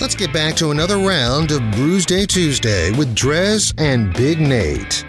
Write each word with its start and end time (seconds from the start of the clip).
Let's 0.00 0.16
get 0.16 0.32
back 0.32 0.56
to 0.56 0.72
another 0.72 0.98
round 0.98 1.52
of 1.52 1.60
Brews 1.72 2.04
Day 2.04 2.26
Tuesday 2.26 2.90
with 2.90 3.14
Drez 3.14 3.72
and 3.78 4.12
Big 4.14 4.40
Nate. 4.40 5.06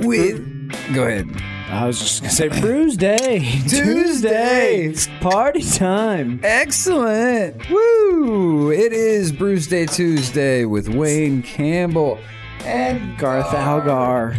With 0.00 0.44
go 0.92 1.04
ahead. 1.04 1.28
I 1.68 1.86
was 1.86 2.00
just 2.00 2.22
gonna 2.22 2.32
say 2.32 2.48
Brewsday, 2.48 3.40
Tuesday, 3.70 4.86
It's 4.86 5.06
party 5.20 5.62
time. 5.62 6.40
Excellent. 6.42 7.70
Woo! 7.70 8.72
It 8.72 8.92
is 8.92 9.30
Brewsday 9.32 9.88
Tuesday 9.88 10.64
with 10.64 10.88
Wayne 10.88 11.42
Campbell 11.42 12.18
and 12.64 13.16
Garth 13.18 13.54
Algar. 13.54 14.36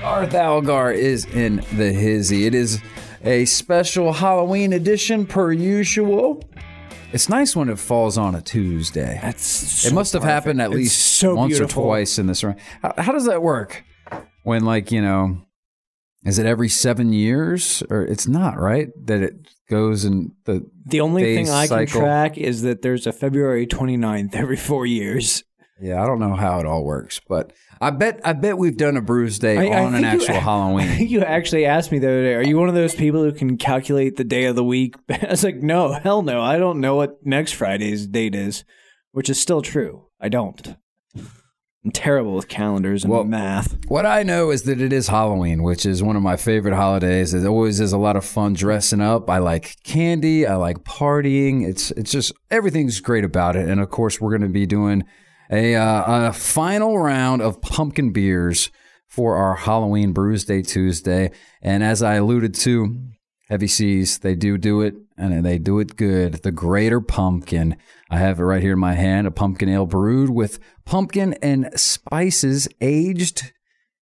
Garth 0.00 0.34
Algar 0.34 0.90
is 0.90 1.26
in 1.26 1.56
the 1.76 1.92
hizzy. 1.92 2.46
It 2.46 2.54
is 2.54 2.80
a 3.24 3.44
special 3.46 4.12
Halloween 4.12 4.72
edition 4.72 5.26
per 5.26 5.52
usual. 5.52 6.42
It's 7.12 7.28
nice 7.28 7.54
when 7.54 7.68
it 7.68 7.78
falls 7.78 8.18
on 8.18 8.34
a 8.34 8.40
Tuesday. 8.42 9.18
That's 9.22 9.84
it 9.86 9.92
must 9.94 10.12
have 10.14 10.22
perfect. 10.22 10.34
happened 10.34 10.60
at 10.60 10.66
It's 10.70 10.74
least 10.76 11.00
so 11.18 11.34
once 11.36 11.52
beautiful. 11.56 11.84
or 11.84 11.86
twice 11.86 12.18
in 12.18 12.26
this 12.26 12.42
round. 12.42 12.58
How, 12.82 12.94
how 12.98 13.12
does 13.12 13.26
that 13.26 13.40
work? 13.42 13.84
When 14.42 14.64
like 14.64 14.90
you 14.90 15.00
know, 15.00 15.38
is 16.24 16.38
it 16.38 16.46
every 16.46 16.68
seven 16.68 17.12
years 17.12 17.82
or 17.88 18.02
it's 18.02 18.26
not 18.26 18.58
right 18.58 18.88
that 19.06 19.22
it 19.22 19.34
goes 19.70 20.04
in 20.04 20.32
the 20.44 20.68
The 20.86 21.00
only 21.00 21.22
thing 21.22 21.48
I 21.50 21.66
can 21.68 21.86
track 21.86 22.36
is 22.36 22.62
that 22.62 22.82
there's 22.82 23.06
a 23.06 23.12
February 23.12 23.66
29th 23.66 24.34
every 24.34 24.56
four 24.56 24.84
years. 24.84 25.44
Yeah, 25.80 26.02
I 26.02 26.06
don't 26.06 26.20
know 26.20 26.34
how 26.36 26.60
it 26.60 26.66
all 26.66 26.84
works, 26.84 27.20
but 27.28 27.52
I 27.80 27.90
bet 27.90 28.20
I 28.24 28.32
bet 28.32 28.56
we've 28.58 28.76
done 28.76 28.96
a 28.96 29.02
Brewsday 29.02 29.58
I- 29.58 29.76
I 29.76 29.84
on 29.84 29.94
an 29.94 30.02
think 30.02 30.04
you- 30.14 30.20
actual 30.20 30.34
I 30.36 30.38
Halloween. 30.40 30.88
think 30.88 31.10
you 31.10 31.20
actually 31.22 31.66
asked 31.66 31.90
me 31.92 31.98
the 31.98 32.06
other 32.08 32.22
day, 32.22 32.34
are 32.34 32.44
you 32.44 32.56
one 32.58 32.68
of 32.68 32.74
those 32.74 32.94
people 32.94 33.22
who 33.22 33.32
can 33.32 33.56
calculate 33.56 34.16
the 34.16 34.24
day 34.24 34.44
of 34.44 34.54
the 34.56 34.64
week? 34.64 34.94
I 35.10 35.26
was 35.30 35.42
like, 35.44 35.56
no, 35.56 35.92
hell 35.92 36.22
no. 36.22 36.40
I 36.40 36.58
don't 36.58 36.80
know 36.80 36.94
what 36.96 37.24
next 37.26 37.52
Friday's 37.52 38.06
date 38.06 38.34
is, 38.34 38.64
which 39.12 39.28
is 39.28 39.40
still 39.40 39.62
true. 39.62 40.06
I 40.20 40.28
don't. 40.28 40.76
I'm 41.84 41.90
terrible 41.90 42.34
with 42.34 42.48
calendars 42.48 43.04
and 43.04 43.12
Well- 43.12 43.24
math. 43.24 43.76
What 43.88 44.06
I 44.06 44.22
know 44.22 44.50
is 44.50 44.62
that 44.62 44.80
it 44.80 44.90
is 44.92 45.08
Halloween, 45.08 45.62
which 45.62 45.84
is 45.84 46.02
one 46.02 46.16
of 46.16 46.22
my 46.22 46.36
favorite 46.36 46.74
holidays. 46.74 47.34
It 47.34 47.44
always 47.46 47.78
is 47.80 47.92
a 47.92 47.98
lot 47.98 48.16
of 48.16 48.24
fun 48.24 48.54
dressing 48.54 49.02
up. 49.02 49.28
I 49.28 49.36
like 49.38 49.76
candy. 49.84 50.46
I 50.46 50.54
like 50.54 50.78
partying. 50.84 51.66
It's 51.68 51.90
it's 51.90 52.10
just 52.12 52.32
everything's 52.50 53.00
great 53.00 53.24
about 53.24 53.54
it. 53.56 53.68
And 53.68 53.80
of 53.80 53.90
course, 53.90 54.18
we're 54.20 54.30
going 54.30 54.40
to 54.42 54.48
be 54.48 54.64
doing 54.64 55.02
a, 55.50 55.74
uh, 55.74 56.28
a 56.28 56.32
final 56.32 56.98
round 56.98 57.42
of 57.42 57.60
pumpkin 57.60 58.12
beers 58.12 58.70
for 59.06 59.36
our 59.36 59.54
Halloween 59.54 60.12
Brews 60.12 60.44
Day 60.44 60.62
Tuesday. 60.62 61.30
And 61.62 61.82
as 61.84 62.02
I 62.02 62.14
alluded 62.14 62.54
to, 62.54 62.96
Heavy 63.48 63.66
Seas, 63.66 64.18
they 64.18 64.34
do 64.34 64.56
do 64.56 64.80
it, 64.80 64.94
and 65.16 65.44
they 65.44 65.58
do 65.58 65.78
it 65.78 65.96
good. 65.96 66.42
The 66.42 66.50
Greater 66.50 67.00
Pumpkin. 67.00 67.76
I 68.10 68.18
have 68.18 68.40
it 68.40 68.44
right 68.44 68.62
here 68.62 68.72
in 68.72 68.78
my 68.78 68.94
hand, 68.94 69.26
a 69.26 69.30
pumpkin 69.30 69.68
ale 69.68 69.86
brewed 69.86 70.30
with 70.30 70.58
pumpkin 70.84 71.34
and 71.34 71.68
spices 71.78 72.68
aged 72.80 73.52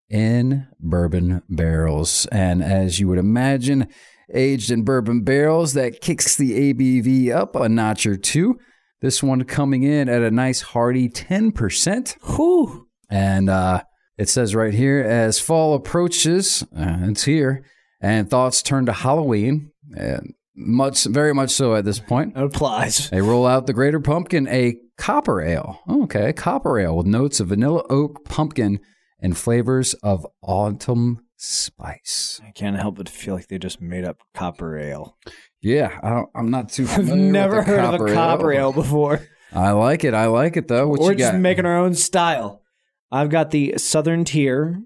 in 0.08 0.68
bourbon 0.78 1.42
barrels. 1.48 2.26
And 2.26 2.62
as 2.62 3.00
you 3.00 3.08
would 3.08 3.18
imagine, 3.18 3.88
aged 4.32 4.70
in 4.70 4.84
bourbon 4.84 5.22
barrels, 5.22 5.72
that 5.74 6.00
kicks 6.00 6.36
the 6.36 6.72
ABV 6.72 7.34
up 7.34 7.56
a 7.56 7.68
notch 7.68 8.06
or 8.06 8.16
two. 8.16 8.58
This 9.02 9.20
one 9.20 9.42
coming 9.42 9.82
in 9.82 10.08
at 10.08 10.22
a 10.22 10.30
nice 10.30 10.60
hearty 10.60 11.08
10%. 11.08 12.16
Whew. 12.36 12.86
And 13.10 13.50
uh, 13.50 13.82
it 14.16 14.28
says 14.28 14.54
right 14.54 14.72
here, 14.72 15.00
as 15.00 15.40
fall 15.40 15.74
approaches, 15.74 16.62
uh, 16.74 16.98
it's 17.02 17.24
here, 17.24 17.64
and 18.00 18.30
thoughts 18.30 18.62
turn 18.62 18.86
to 18.86 18.92
Halloween, 18.92 19.72
and 19.96 20.34
much, 20.54 21.02
very 21.04 21.34
much 21.34 21.50
so 21.50 21.74
at 21.74 21.84
this 21.84 21.98
point. 21.98 22.34
That 22.34 22.44
applies. 22.44 23.10
They 23.10 23.20
roll 23.20 23.44
out 23.44 23.66
the 23.66 23.72
Greater 23.72 23.98
Pumpkin, 23.98 24.46
a 24.46 24.76
copper 24.96 25.42
ale. 25.42 25.80
Okay, 25.90 26.32
copper 26.32 26.78
ale 26.78 26.96
with 26.96 27.06
notes 27.06 27.40
of 27.40 27.48
vanilla 27.48 27.82
oak, 27.90 28.24
pumpkin, 28.24 28.78
and 29.18 29.36
flavors 29.36 29.94
of 29.94 30.24
autumn 30.42 31.26
spice. 31.36 32.40
I 32.46 32.52
can't 32.52 32.76
help 32.76 32.98
but 32.98 33.08
feel 33.08 33.34
like 33.34 33.48
they 33.48 33.58
just 33.58 33.80
made 33.80 34.04
up 34.04 34.18
copper 34.32 34.78
ale. 34.78 35.16
Yeah, 35.62 35.98
I 36.02 36.10
don't, 36.10 36.28
I'm 36.34 36.50
not 36.50 36.70
too 36.70 36.86
I've 36.88 37.06
never 37.06 37.62
heard 37.62 37.94
of 37.94 38.00
a 38.00 38.50
ale. 38.50 38.72
before. 38.72 39.20
I 39.52 39.70
like 39.70 40.02
it. 40.02 40.12
I 40.14 40.26
like 40.26 40.56
it 40.56 40.66
though. 40.68 40.88
What 40.88 41.00
We're 41.00 41.14
just 41.14 41.32
got? 41.32 41.40
making 41.40 41.66
our 41.66 41.78
own 41.78 41.94
style. 41.94 42.62
I've 43.10 43.30
got 43.30 43.50
the 43.50 43.74
Southern 43.76 44.24
Tier 44.24 44.82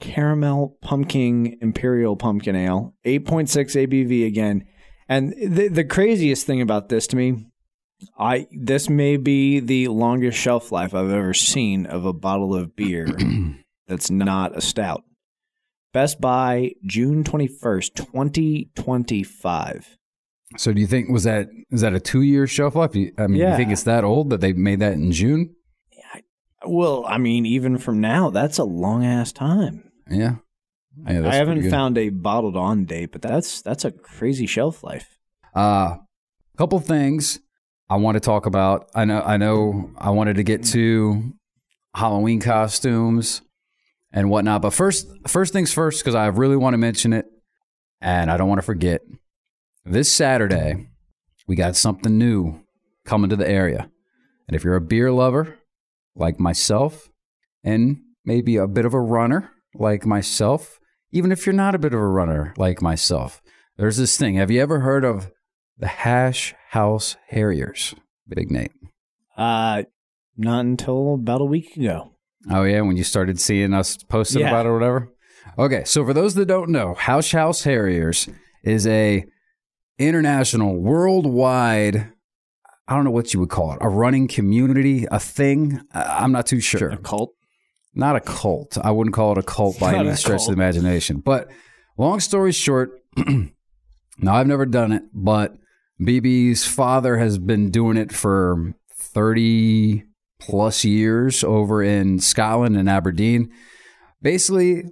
Caramel 0.00 0.76
Pumpkin 0.82 1.56
Imperial 1.62 2.16
Pumpkin 2.16 2.56
Ale, 2.56 2.94
8.6 3.06 3.86
ABV 3.86 4.26
again. 4.26 4.66
And 5.08 5.32
the 5.32 5.68
the 5.68 5.84
craziest 5.84 6.44
thing 6.46 6.60
about 6.60 6.88
this 6.88 7.06
to 7.08 7.16
me, 7.16 7.46
I 8.18 8.48
this 8.50 8.90
may 8.90 9.16
be 9.16 9.60
the 9.60 9.88
longest 9.88 10.38
shelf 10.38 10.72
life 10.72 10.94
I've 10.94 11.10
ever 11.10 11.32
seen 11.32 11.86
of 11.86 12.04
a 12.04 12.12
bottle 12.12 12.54
of 12.54 12.76
beer 12.76 13.06
that's 13.86 14.10
not 14.10 14.56
a 14.56 14.60
stout. 14.60 15.04
Best 15.92 16.20
Buy 16.20 16.72
June 16.84 17.22
21st, 17.22 17.94
2025. 17.94 19.98
So 20.56 20.72
do 20.72 20.80
you 20.80 20.86
think 20.86 21.08
was 21.08 21.24
that 21.24 21.48
is 21.70 21.80
that 21.80 21.94
a 21.94 22.00
two 22.00 22.22
year 22.22 22.46
shelf 22.46 22.74
life? 22.74 22.94
You- 22.94 23.12
I 23.18 23.26
mean, 23.26 23.40
Yeah. 23.40 23.50
you 23.52 23.56
think 23.56 23.70
it's 23.72 23.82
that 23.84 24.04
old 24.04 24.30
that 24.30 24.40
they 24.40 24.52
made 24.52 24.80
that 24.80 24.94
in 24.94 25.12
June? 25.12 25.54
Well, 26.64 27.04
I 27.08 27.18
mean, 27.18 27.44
even 27.44 27.76
from 27.78 28.00
now, 28.00 28.30
that's 28.30 28.58
a 28.58 28.64
long 28.64 29.04
ass 29.04 29.32
time. 29.32 29.90
Yeah, 30.08 30.36
yeah 31.08 31.28
I 31.28 31.34
haven't 31.34 31.68
found 31.70 31.98
a 31.98 32.08
bottled 32.10 32.56
on 32.56 32.84
date, 32.84 33.10
but 33.10 33.20
that's 33.20 33.62
that's 33.62 33.84
a 33.84 33.90
crazy 33.90 34.46
shelf 34.46 34.84
life. 34.84 35.18
Uh, 35.54 35.96
couple 36.56 36.78
things 36.78 37.40
I 37.90 37.96
want 37.96 38.14
to 38.14 38.20
talk 38.20 38.46
about. 38.46 38.88
I 38.94 39.04
know, 39.04 39.22
I 39.22 39.38
know, 39.38 39.90
I 39.98 40.10
wanted 40.10 40.36
to 40.36 40.44
get 40.44 40.62
to 40.66 41.32
Halloween 41.94 42.40
costumes 42.40 43.42
and 44.12 44.30
whatnot, 44.30 44.62
but 44.62 44.72
first, 44.72 45.08
first 45.26 45.52
things 45.52 45.72
first, 45.72 46.00
because 46.02 46.14
I 46.14 46.26
really 46.26 46.56
want 46.56 46.74
to 46.74 46.78
mention 46.78 47.12
it, 47.12 47.26
and 48.00 48.30
I 48.30 48.36
don't 48.36 48.48
want 48.48 48.58
to 48.60 48.64
forget. 48.66 49.00
This 49.84 50.10
Saturday, 50.12 50.86
we 51.46 51.56
got 51.56 51.76
something 51.76 52.16
new 52.16 52.60
coming 53.04 53.30
to 53.30 53.36
the 53.36 53.48
area, 53.48 53.90
and 54.46 54.54
if 54.54 54.62
you're 54.64 54.76
a 54.76 54.80
beer 54.80 55.10
lover 55.10 55.58
like 56.14 56.38
myself, 56.38 57.08
and 57.64 57.98
maybe 58.24 58.56
a 58.56 58.68
bit 58.68 58.84
of 58.84 58.94
a 58.94 59.00
runner 59.00 59.50
like 59.74 60.06
myself, 60.06 60.78
even 61.10 61.32
if 61.32 61.46
you're 61.46 61.52
not 61.52 61.74
a 61.74 61.78
bit 61.78 61.94
of 61.94 62.00
a 62.00 62.06
runner 62.06 62.54
like 62.56 62.80
myself, 62.80 63.42
there's 63.76 63.96
this 63.96 64.16
thing. 64.16 64.36
Have 64.36 64.50
you 64.50 64.60
ever 64.60 64.80
heard 64.80 65.04
of 65.04 65.30
the 65.78 65.88
Hash 65.88 66.54
House 66.70 67.16
Harriers? 67.28 67.94
Big 68.28 68.50
Nate. 68.50 68.72
Uh, 69.36 69.82
not 70.36 70.60
until 70.60 71.14
about 71.14 71.40
a 71.40 71.44
week 71.46 71.76
ago. 71.76 72.12
Oh 72.50 72.62
yeah, 72.62 72.82
when 72.82 72.96
you 72.96 73.04
started 73.04 73.40
seeing 73.40 73.74
us 73.74 73.96
posting 74.04 74.42
Yeah. 74.42 74.48
about 74.48 74.66
it 74.66 74.68
or 74.68 74.74
whatever. 74.74 75.12
Okay, 75.58 75.82
so 75.84 76.04
for 76.04 76.14
those 76.14 76.34
that 76.34 76.46
don't 76.46 76.70
know, 76.70 76.94
Hash 76.94 77.32
House 77.32 77.64
Harriers 77.64 78.28
is 78.62 78.86
a 78.86 79.24
international, 79.98 80.76
worldwide. 80.76 82.12
I 82.88 82.94
don't 82.94 83.04
know 83.04 83.10
what 83.10 83.32
you 83.32 83.40
would 83.40 83.50
call 83.50 83.72
it, 83.72 83.78
a 83.80 83.88
running 83.88 84.28
community, 84.28 85.06
a 85.10 85.18
thing. 85.18 85.80
I'm 85.92 86.32
not 86.32 86.46
too 86.46 86.60
sure. 86.60 86.90
A 86.90 86.96
cult. 86.96 87.34
not 87.94 88.16
a 88.16 88.20
cult. 88.20 88.76
I 88.82 88.90
wouldn't 88.90 89.14
call 89.14 89.32
it 89.32 89.38
a 89.38 89.42
cult 89.42 89.78
by 89.78 89.94
any 89.94 90.14
stretch 90.14 90.38
cult. 90.38 90.50
of 90.50 90.56
the 90.56 90.62
imagination. 90.62 91.18
But 91.18 91.48
long 91.96 92.20
story 92.20 92.52
short, 92.52 93.00
now 93.16 94.34
I've 94.34 94.46
never 94.46 94.66
done 94.66 94.92
it, 94.92 95.04
but 95.12 95.56
BB's 96.00 96.66
father 96.66 97.18
has 97.18 97.38
been 97.38 97.70
doing 97.70 97.96
it 97.96 98.12
for 98.12 98.74
30 98.94 100.04
plus 100.40 100.84
years 100.84 101.44
over 101.44 101.82
in 101.82 102.18
Scotland 102.18 102.76
and 102.76 102.88
Aberdeen. 102.88 103.50
Basically, 104.20 104.84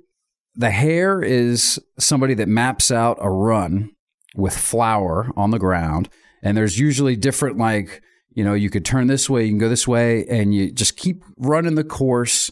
the 0.54 0.70
hare 0.70 1.22
is 1.22 1.80
somebody 1.98 2.34
that 2.34 2.48
maps 2.48 2.90
out 2.90 3.18
a 3.20 3.30
run 3.30 3.90
with 4.34 4.56
flour 4.56 5.30
on 5.36 5.50
the 5.50 5.58
ground, 5.58 6.08
and 6.42 6.56
there's 6.56 6.78
usually 6.78 7.16
different 7.16 7.58
like 7.58 8.02
you 8.34 8.44
know 8.44 8.54
you 8.54 8.70
could 8.70 8.84
turn 8.84 9.06
this 9.06 9.28
way, 9.28 9.44
you 9.44 9.50
can 9.50 9.58
go 9.58 9.68
this 9.68 9.88
way, 9.88 10.26
and 10.26 10.54
you 10.54 10.70
just 10.70 10.96
keep 10.96 11.24
running 11.36 11.74
the 11.74 11.84
course. 11.84 12.50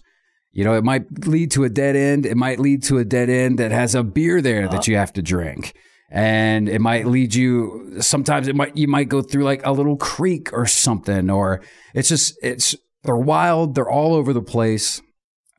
You 0.53 0.65
know, 0.65 0.75
it 0.75 0.83
might 0.83 1.27
lead 1.27 1.51
to 1.53 1.65
a 1.65 1.69
dead 1.69 1.95
end. 1.95 2.27
It 2.27 2.37
might 2.37 2.59
lead 2.59 2.83
to 2.85 2.99
a 2.99 3.05
dead 3.05 3.31
end 3.31 3.59
that 3.59 3.71
has 3.71 3.95
a 3.95 4.03
beer 4.03 4.41
there 4.41 4.63
that 4.63 4.73
uh-huh. 4.73 4.83
you 4.87 4.97
have 4.97 5.13
to 5.13 5.23
drink. 5.23 5.75
And 6.11 6.69
it 6.69 6.81
might 6.81 7.07
lead 7.07 7.35
you 7.35 7.97
sometimes 8.01 8.49
it 8.49 8.57
might 8.57 8.77
you 8.77 8.89
might 8.89 9.11
go 9.11 9.21
through 9.21 9.45
like 9.45 9.65
a 9.65 9.73
little 9.73 9.97
creek 9.97 10.53
or 10.55 10.65
something 10.65 11.29
or 11.29 11.61
it's 11.95 12.09
just 12.09 12.39
it's 12.43 12.75
they're 13.05 13.17
wild, 13.17 13.75
they're 13.75 13.91
all 13.91 14.15
over 14.15 14.33
the 14.33 14.43
place. 14.43 15.01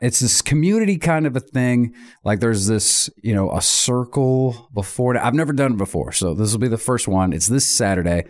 It's 0.01 0.19
this 0.19 0.41
community 0.41 0.97
kind 0.97 1.27
of 1.27 1.35
a 1.35 1.41
thing. 1.41 1.93
Like 2.23 2.39
there's 2.39 2.67
this, 2.67 3.09
you 3.21 3.35
know, 3.35 3.51
a 3.51 3.61
circle 3.61 4.69
before. 4.73 5.17
I've 5.17 5.33
never 5.33 5.53
done 5.53 5.73
it 5.73 5.77
before. 5.77 6.11
So 6.11 6.33
this 6.33 6.51
will 6.51 6.59
be 6.59 6.67
the 6.67 6.77
first 6.77 7.07
one. 7.07 7.33
It's 7.33 7.47
this 7.47 7.65
Saturday 7.65 8.25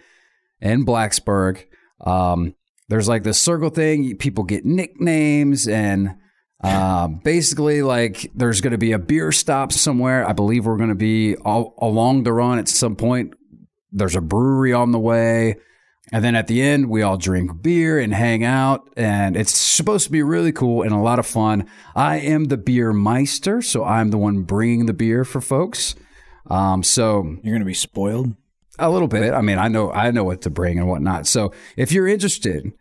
in 0.61 0.85
Blacksburg. 0.85 1.65
Um, 2.01 2.55
there's 2.87 3.07
like 3.07 3.23
this 3.23 3.39
circle 3.39 3.69
thing. 3.69 4.17
People 4.17 4.43
get 4.43 4.65
nicknames 4.65 5.67
and 5.67 6.15
um, 6.63 7.21
basically 7.23 7.83
like 7.83 8.31
there's 8.33 8.61
going 8.61 8.71
to 8.71 8.77
be 8.77 8.91
a 8.91 8.99
beer 8.99 9.31
stop 9.31 9.71
somewhere. 9.71 10.27
I 10.27 10.33
believe 10.33 10.65
we're 10.65 10.77
going 10.77 10.89
to 10.89 10.95
be 10.95 11.35
all, 11.37 11.75
along 11.77 12.23
the 12.23 12.33
run 12.33 12.57
at 12.57 12.67
some 12.67 12.95
point 12.95 13.33
there's 13.91 14.15
a 14.15 14.21
brewery 14.21 14.73
on 14.73 14.91
the 14.91 14.99
way. 14.99 15.55
And 16.11 16.23
then 16.23 16.35
at 16.35 16.47
the 16.47 16.61
end, 16.61 16.89
we 16.89 17.01
all 17.01 17.17
drink 17.17 17.61
beer 17.61 17.99
and 17.99 18.13
hang 18.13 18.43
out. 18.43 18.89
And 18.97 19.37
it's 19.37 19.51
supposed 19.53 20.05
to 20.05 20.11
be 20.11 20.23
really 20.23 20.51
cool 20.51 20.81
and 20.81 20.91
a 20.91 20.97
lot 20.97 21.19
of 21.19 21.27
fun. 21.27 21.67
I 21.95 22.17
am 22.17 22.45
the 22.45 22.57
beer 22.57 22.91
meister, 22.93 23.61
so 23.61 23.83
I'm 23.83 24.09
the 24.09 24.17
one 24.17 24.41
bringing 24.41 24.87
the 24.87 24.93
beer 24.93 25.23
for 25.23 25.39
folks. 25.41 25.95
Um, 26.49 26.81
so 26.81 27.23
You're 27.43 27.53
going 27.53 27.59
to 27.59 27.65
be 27.65 27.73
spoiled. 27.75 28.33
a 28.79 28.89
little 28.89 29.07
bit. 29.07 29.33
I 29.33 29.41
mean, 29.41 29.59
I 29.59 29.67
know 29.67 29.91
I 29.91 30.09
know 30.11 30.23
what 30.23 30.41
to 30.41 30.49
bring 30.49 30.79
and 30.79 30.87
whatnot. 30.87 31.27
So 31.27 31.53
if 31.77 31.91
you're 31.91 32.07
interested, 32.07 32.71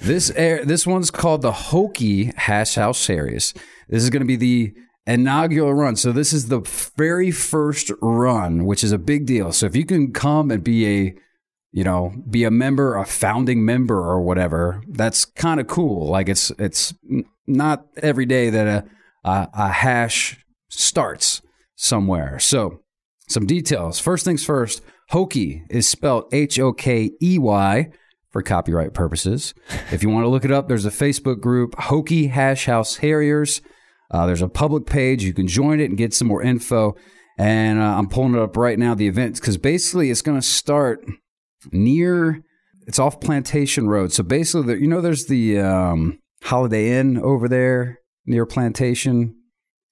this 0.00 0.30
air, 0.32 0.64
this 0.64 0.86
one's 0.86 1.10
called 1.10 1.42
the 1.42 1.52
Hokey 1.52 2.32
Hash 2.36 2.74
House 2.76 3.04
Harriers. 3.06 3.52
This 3.88 4.02
is 4.04 4.10
going 4.10 4.20
to 4.20 4.26
be 4.26 4.36
the 4.36 4.74
inaugural 5.06 5.72
run. 5.74 5.96
So 5.96 6.12
this 6.12 6.32
is 6.32 6.48
the 6.48 6.60
very 6.96 7.30
first 7.30 7.90
run, 8.00 8.64
which 8.66 8.84
is 8.84 8.92
a 8.92 8.98
big 8.98 9.26
deal. 9.26 9.52
So 9.52 9.66
if 9.66 9.74
you 9.74 9.84
can 9.86 10.12
come 10.12 10.50
and 10.50 10.62
be 10.62 10.86
a 10.86 11.14
you 11.72 11.84
know, 11.84 12.14
be 12.30 12.44
a 12.44 12.50
member, 12.50 12.96
a 12.96 13.04
founding 13.04 13.64
member 13.64 13.98
or 13.98 14.20
whatever. 14.20 14.82
That's 14.88 15.24
kind 15.24 15.60
of 15.60 15.66
cool. 15.66 16.08
Like 16.08 16.28
it's 16.28 16.50
it's 16.58 16.94
not 17.46 17.86
every 18.02 18.26
day 18.26 18.50
that 18.50 18.66
a, 18.66 19.28
a 19.28 19.48
a 19.52 19.68
hash 19.68 20.44
starts 20.68 21.42
somewhere. 21.74 22.38
So, 22.38 22.80
some 23.28 23.46
details. 23.46 23.98
First 23.98 24.24
things 24.24 24.44
first, 24.44 24.82
Hokey 25.10 25.64
is 25.70 25.88
spelled 25.88 26.32
H 26.32 26.58
O 26.58 26.72
K 26.72 27.10
E 27.22 27.38
Y 27.38 27.90
for 28.30 28.42
copyright 28.42 28.92
purposes. 28.92 29.54
If 29.92 30.02
you 30.02 30.08
want 30.08 30.24
to 30.24 30.28
look 30.28 30.44
it 30.44 30.50
up, 30.50 30.68
there's 30.68 30.84
a 30.86 30.90
Facebook 30.90 31.40
group, 31.40 31.74
Hokey 31.78 32.28
Hash 32.28 32.66
House 32.66 32.96
Harriers. 32.96 33.62
Uh, 34.10 34.26
there's 34.26 34.42
a 34.42 34.48
public 34.48 34.86
page. 34.86 35.24
You 35.24 35.32
can 35.32 35.48
join 35.48 35.80
it 35.80 35.86
and 35.86 35.98
get 35.98 36.14
some 36.14 36.28
more 36.28 36.42
info. 36.42 36.96
And 37.38 37.80
uh, 37.80 37.98
I'm 37.98 38.08
pulling 38.08 38.34
it 38.34 38.40
up 38.40 38.56
right 38.56 38.78
now, 38.78 38.94
the 38.94 39.08
events, 39.08 39.40
because 39.40 39.58
basically 39.58 40.10
it's 40.10 40.22
going 40.22 40.40
to 40.40 40.46
start 40.46 41.04
near, 41.72 42.42
it's 42.86 42.98
off 42.98 43.20
Plantation 43.20 43.88
Road. 43.88 44.12
So 44.12 44.22
basically, 44.22 44.74
the, 44.74 44.80
you 44.80 44.86
know, 44.88 45.00
there's 45.00 45.26
the 45.26 45.58
um, 45.60 46.18
Holiday 46.42 46.98
Inn 46.98 47.18
over 47.18 47.48
there 47.48 47.98
near 48.26 48.46
Plantation. 48.46 49.34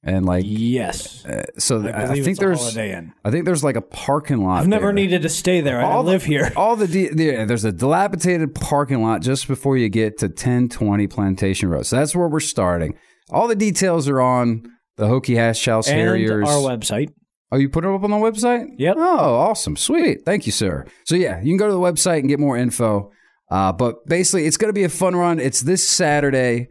And 0.07 0.27
like, 0.27 0.45
Yes. 0.47 1.25
uh, 1.25 1.45
so 1.59 1.87
I, 1.87 1.91
I, 1.91 2.05
I 2.13 2.21
think 2.23 2.39
there's, 2.39 2.59
Holiday 2.61 2.95
Inn. 2.95 3.15
I 3.25 3.31
think 3.31 3.47
there's 3.47 3.65
like 3.65 3.77
a 3.77 3.81
parking 3.81 4.45
lot. 4.45 4.61
I've 4.61 4.69
never 4.69 4.87
there. 4.89 4.93
needed 4.93 5.23
to 5.23 5.31
stay 5.31 5.63
there. 5.63 5.81
I 5.81 5.85
All 5.85 6.03
the- 6.03 6.11
live 6.13 6.25
here. 6.25 6.53
All 6.57 6.77
the, 6.77 6.87
de- 6.87 7.11
yeah, 7.15 7.47
there's 7.47 7.65
a 7.65 7.73
dilapidated 7.73 8.55
parking 8.55 9.03
lot 9.03 9.23
just 9.23 9.49
before 9.49 9.79
you 9.79 9.89
get 9.89 10.19
to 10.19 10.27
1020 10.27 11.07
Plantation 11.07 11.71
Road. 11.71 11.87
So 11.87 11.97
that's 11.97 12.15
where 12.15 12.29
we're 12.29 12.41
starting. 12.41 12.99
All 13.31 13.49
the 13.49 13.57
details 13.57 14.07
are 14.11 14.21
on 14.21 14.65
the 14.97 15.07
Hokey 15.07 15.37
Hash 15.37 15.65
House 15.65 15.89
And 15.89 15.99
Harriers. 15.99 16.47
our 16.47 16.57
website. 16.57 17.09
Oh, 17.55 17.57
you 17.57 17.69
put 17.69 17.85
it 17.85 17.95
up 17.95 18.03
on 18.03 18.11
the 18.11 18.17
website? 18.17 18.67
Yep. 18.79 18.97
Oh, 18.99 19.37
awesome. 19.37 19.77
Sweet. 19.77 20.25
Thank 20.25 20.45
you, 20.45 20.51
sir. 20.51 20.87
So, 21.05 21.15
yeah, 21.15 21.39
you 21.39 21.53
can 21.53 21.57
go 21.57 21.69
to 21.69 21.73
the 21.73 21.79
website 21.79 22.19
and 22.19 22.29
get 22.29 22.41
more 22.41 22.57
info. 22.57 23.13
Uh, 23.49 23.73
but 23.73 24.05
basically, 24.07 24.47
it's 24.47 24.57
going 24.57 24.71
to 24.71 24.75
be 24.75 24.83
a 24.83 24.89
fun 24.89 25.15
run. 25.15 25.39
It's 25.39 25.61
this 25.61 25.89
Saturday. 25.89 26.67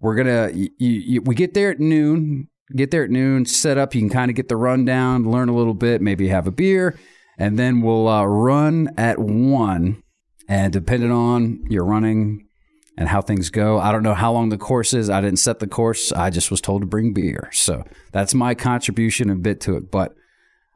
We're 0.00 0.16
going 0.16 0.26
to, 0.26 1.20
we 1.20 1.34
get 1.36 1.54
there 1.54 1.70
at 1.70 1.78
noon, 1.78 2.48
get 2.74 2.90
there 2.90 3.04
at 3.04 3.10
noon, 3.10 3.46
set 3.46 3.78
up. 3.78 3.94
You 3.94 4.00
can 4.00 4.10
kind 4.10 4.28
of 4.28 4.34
get 4.34 4.48
the 4.48 4.56
rundown, 4.56 5.22
learn 5.22 5.48
a 5.48 5.54
little 5.54 5.72
bit, 5.72 6.02
maybe 6.02 6.26
have 6.26 6.48
a 6.48 6.50
beer, 6.50 6.98
and 7.38 7.56
then 7.56 7.80
we'll 7.80 8.08
uh, 8.08 8.24
run 8.24 8.92
at 8.96 9.20
one. 9.20 10.02
And 10.48 10.72
depending 10.72 11.12
on 11.12 11.64
your 11.70 11.84
running 11.84 12.48
and 12.98 13.08
how 13.08 13.22
things 13.22 13.50
go, 13.50 13.78
I 13.78 13.92
don't 13.92 14.02
know 14.02 14.14
how 14.14 14.32
long 14.32 14.48
the 14.48 14.58
course 14.58 14.94
is. 14.94 15.08
I 15.08 15.20
didn't 15.20 15.38
set 15.38 15.60
the 15.60 15.68
course. 15.68 16.10
I 16.10 16.30
just 16.30 16.50
was 16.50 16.60
told 16.60 16.82
to 16.82 16.88
bring 16.88 17.12
beer. 17.12 17.50
So 17.52 17.84
that's 18.10 18.34
my 18.34 18.56
contribution 18.56 19.30
a 19.30 19.36
bit 19.36 19.60
to 19.60 19.76
it. 19.76 19.92
But 19.92 20.16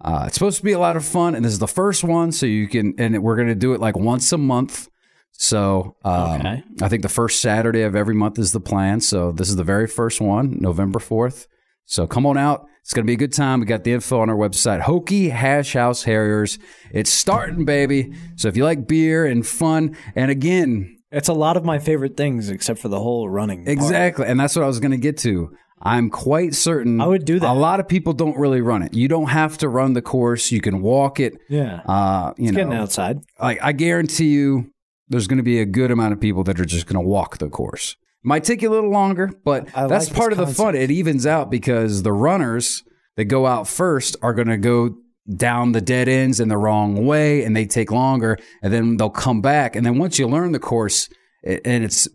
uh, 0.01 0.25
it's 0.27 0.35
supposed 0.35 0.59
to 0.59 0.65
be 0.65 0.73
a 0.73 0.79
lot 0.79 0.97
of 0.97 1.05
fun, 1.05 1.35
and 1.35 1.45
this 1.45 1.53
is 1.53 1.59
the 1.59 1.69
first 1.69 2.05
one, 2.05 2.33
so 2.33 2.47
you 2.47 2.69
can. 2.69 2.95
And 2.99 3.23
we're 3.23 3.37
going 3.37 3.49
to 3.49 3.55
do 3.55 3.73
it 3.75 3.81
like 3.81 3.97
once 3.97 4.33
a 4.33 4.39
month. 4.39 4.89
So 5.33 5.97
um, 6.05 6.41
Okay. 6.41 6.63
I 6.83 6.89
think 6.89 7.03
the 7.03 7.09
first 7.09 7.41
Saturday 7.41 7.83
of 7.83 7.95
every 7.95 8.15
month 8.15 8.39
is 8.39 8.53
the 8.53 8.61
plan. 8.61 9.01
So 9.01 9.31
this 9.33 9.49
is 9.49 9.57
the 9.57 9.65
very 9.65 9.87
first 9.87 10.21
one, 10.21 10.59
November 10.61 10.99
fourth. 10.99 11.47
So 11.85 12.07
come 12.07 12.27
on 12.27 12.37
out. 12.37 12.67
It's 12.83 12.93
going 12.93 13.05
to 13.05 13.11
be 13.11 13.15
a 13.15 13.19
good 13.19 13.33
time. 13.33 13.61
We 13.61 13.67
got 13.67 13.85
the 13.85 13.93
info 13.93 14.21
on 14.21 14.31
our 14.31 14.37
website, 14.37 14.81
Hokey 14.81 15.29
Hash 15.29 15.75
House 15.75 16.03
Harriers. 16.05 16.59
It's 16.91 17.11
starting, 17.11 17.65
baby. 17.67 18.15
So 18.37 18.49
if 18.49 18.57
you 18.57 18.65
like 18.65 18.89
beer 18.89 19.27
and 19.27 19.47
fun, 19.47 19.97
and 20.17 20.31
again, 20.31 20.97
It's 21.13 21.29
a 21.29 21.35
lot 21.35 21.57
of 21.57 21.65
my 21.65 21.79
favorite 21.79 22.17
things, 22.17 22.49
except 22.49 22.79
for 22.81 22.89
the 22.89 22.99
whole 23.01 23.29
running. 23.29 23.65
part. 23.65 23.69
Exactly. 23.77 24.27
And 24.27 24.41
that's 24.41 24.57
what 24.57 24.63
I 24.65 24.67
was 24.67 24.81
going 24.81 24.91
to 24.93 24.97
get 24.99 25.19
to. 25.19 25.55
I'm 25.81 26.11
quite 26.11 26.55
certain 26.55 27.01
I 27.01 27.07
would 27.07 27.25
do 27.25 27.39
that. 27.41 27.51
A 27.51 27.55
lot 27.55 27.81
of 27.81 27.89
people 27.89 28.13
don't 28.13 28.37
really 28.37 28.61
run 28.61 28.83
it. 28.83 28.95
You 28.95 29.09
don't 29.09 29.29
have 29.29 29.59
to 29.59 29.69
run 29.69 29.93
the 29.93 30.03
course. 30.03 30.51
You 30.51 30.61
can 30.61 30.83
walk 30.83 31.21
it. 31.21 31.39
Yeah. 31.49 31.83
Uh, 31.87 32.35
you 32.37 32.53
Getting 32.53 32.71
know, 32.71 32.83
outside. 32.83 33.21
like 33.41 33.59
I 33.63 33.73
guarantee 33.73 34.29
you 34.31 34.73
there's 35.09 35.27
going 35.27 35.39
to 35.39 35.43
be 35.43 35.61
a 35.61 35.65
good 35.65 35.91
amount 35.91 36.13
of 36.13 36.21
people 36.21 36.45
that 36.45 36.61
are 36.61 36.65
just 36.65 36.87
going 36.87 37.03
to 37.03 37.09
walk 37.09 37.39
the 37.39 37.49
course. 37.49 37.97
Might 38.23 38.45
take 38.45 38.63
you 38.63 38.69
a 38.69 38.75
little 38.75 38.91
longer, 38.91 39.31
but 39.45 39.69
I 39.75 39.87
that's 39.87 40.09
like 40.09 40.17
part 40.17 40.33
of 40.33 40.39
the 40.39 40.47
fun. 40.49 40.75
It 40.75 40.91
evens 40.91 41.25
out 41.27 41.51
because 41.51 42.03
the 42.03 42.13
runners 42.13 42.83
that 43.17 43.27
go 43.27 43.47
out 43.47 43.69
first 43.69 44.17
are 44.23 44.35
going 44.35 44.49
to 44.49 44.57
go 44.57 44.97
down 45.35 45.73
the 45.73 45.81
dead 45.81 46.09
ends 46.09 46.41
in 46.41 46.49
the 46.49 46.57
wrong 46.57 47.05
way 47.07 47.45
and 47.45 47.55
they 47.55 47.67
take 47.67 47.91
longer 47.91 48.39
and 48.63 48.73
then 48.73 48.97
they'll 48.97 49.11
come 49.11 49.43
back 49.43 49.77
and 49.77 49.85
then 49.85 49.99
once 49.99 50.19
you 50.19 50.27
learn 50.27 50.53
the 50.53 50.59
course 50.59 51.11
and 51.45 51.85
it's 51.85 52.09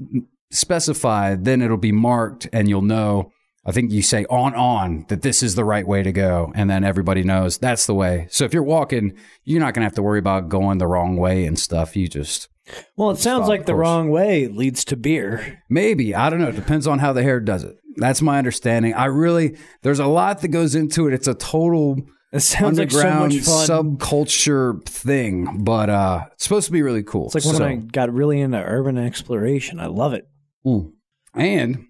specified 0.52 1.46
then 1.46 1.62
it'll 1.62 1.78
be 1.78 1.92
marked 1.92 2.48
and 2.54 2.70
you'll 2.70 2.82
know 2.82 3.32
I 3.66 3.72
think 3.72 3.92
you 3.92 4.02
say 4.02 4.26
on 4.26 4.54
on 4.56 5.06
that 5.08 5.22
this 5.22 5.42
is 5.42 5.56
the 5.56 5.64
right 5.64 5.88
way 5.88 6.04
to 6.04 6.12
go 6.12 6.52
and 6.56 6.70
then 6.70 6.84
everybody 6.84 7.24
knows 7.24 7.58
that's 7.58 7.86
the 7.86 7.94
way. 7.94 8.28
So 8.30 8.44
if 8.46 8.54
you're 8.54 8.62
walking, 8.64 9.14
you're 9.46 9.62
not 9.62 9.74
going 9.74 9.82
to 9.82 9.86
have 9.86 9.96
to 9.96 10.04
worry 10.04 10.20
about 10.20 10.50
going 10.50 10.80
the 10.80 10.88
wrong 10.88 11.16
way 11.18 11.46
and 11.46 11.58
stuff. 11.58 11.96
You 11.96 12.08
just 12.10 12.50
Well, 12.98 13.12
it 13.12 13.20
sounds 13.20 13.48
like 13.48 13.66
the 13.66 13.76
wrong 13.76 14.10
way 14.10 14.48
leads 14.48 14.84
to 14.86 14.98
beer. 14.98 15.62
Maybe. 15.70 16.14
I 16.14 16.30
don't 16.30 16.40
know. 16.40 16.50
It 16.50 16.56
depends 16.56 16.88
on 16.88 17.00
how 17.00 17.14
the 17.14 17.24
hair 17.24 17.40
does 17.40 17.64
it. 17.64 17.78
That's 17.96 18.22
my 18.22 18.38
understanding. 18.38 18.94
I 18.96 19.06
really, 19.06 19.56
there's 19.84 20.00
a 20.00 20.08
lot 20.08 20.42
that 20.42 20.48
goes 20.50 20.76
into 20.76 21.08
it. 21.08 21.14
It's 21.14 21.28
a 21.28 21.36
total 21.36 21.98
It 22.34 22.40
sounds 22.42 22.80
like 22.80 22.92
so 22.92 22.98
underground 23.00 23.34
much 23.36 23.44
fun. 23.44 23.68
subculture 23.68 24.84
thing, 24.86 25.64
but 25.64 25.90
uh, 25.90 26.26
it's 26.34 26.44
supposed 26.44 26.66
to 26.66 26.72
be 26.74 26.82
really 26.82 27.04
cool. 27.04 27.28
it's 27.28 27.36
like 27.36 27.46
when 27.46 27.56
So- 27.56 27.66
I 27.66 27.76
got 27.76 28.12
really 28.12 28.42
into 28.42 28.58
urban 28.62 28.98
exploration. 28.98 29.80
I 29.80 29.86
love 29.88 30.14
it. 30.14 30.28
Mm. 30.66 30.92
And 31.36 31.86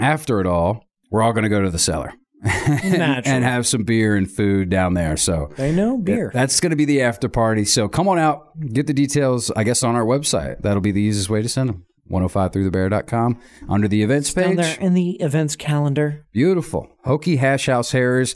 after 0.00 0.40
it 0.40 0.46
all, 0.46 0.84
we're 1.10 1.22
all 1.22 1.32
going 1.32 1.44
to 1.44 1.48
go 1.48 1.62
to 1.62 1.70
the 1.70 1.78
cellar 1.78 2.12
and 2.44 2.98
Naturally. 2.98 3.42
have 3.42 3.66
some 3.66 3.84
beer 3.84 4.16
and 4.16 4.30
food 4.30 4.68
down 4.70 4.94
there. 4.94 5.16
So 5.16 5.50
I 5.58 5.70
know 5.70 5.96
beer. 5.96 6.30
that's 6.34 6.60
going 6.60 6.70
to 6.70 6.76
be 6.76 6.84
the 6.84 7.02
after 7.02 7.28
party. 7.28 7.64
So 7.64 7.88
come 7.88 8.08
on 8.08 8.18
out, 8.18 8.48
get 8.72 8.86
the 8.86 8.92
details, 8.94 9.50
I 9.52 9.64
guess, 9.64 9.82
on 9.82 9.94
our 9.96 10.04
website. 10.04 10.60
That'll 10.62 10.80
be 10.82 10.92
the 10.92 11.00
easiest 11.00 11.30
way 11.30 11.42
to 11.42 11.48
send 11.48 11.68
them. 11.70 11.86
1053thebear.com 12.10 13.40
under 13.68 13.88
the 13.88 14.02
events 14.02 14.32
Down 14.34 14.44
page. 14.44 14.56
there 14.58 14.76
in 14.80 14.94
the 14.94 15.12
events 15.22 15.56
calendar. 15.56 16.26
Beautiful. 16.32 16.88
Hokey 17.04 17.36
Hash 17.36 17.66
House 17.66 17.92
Harriers. 17.92 18.34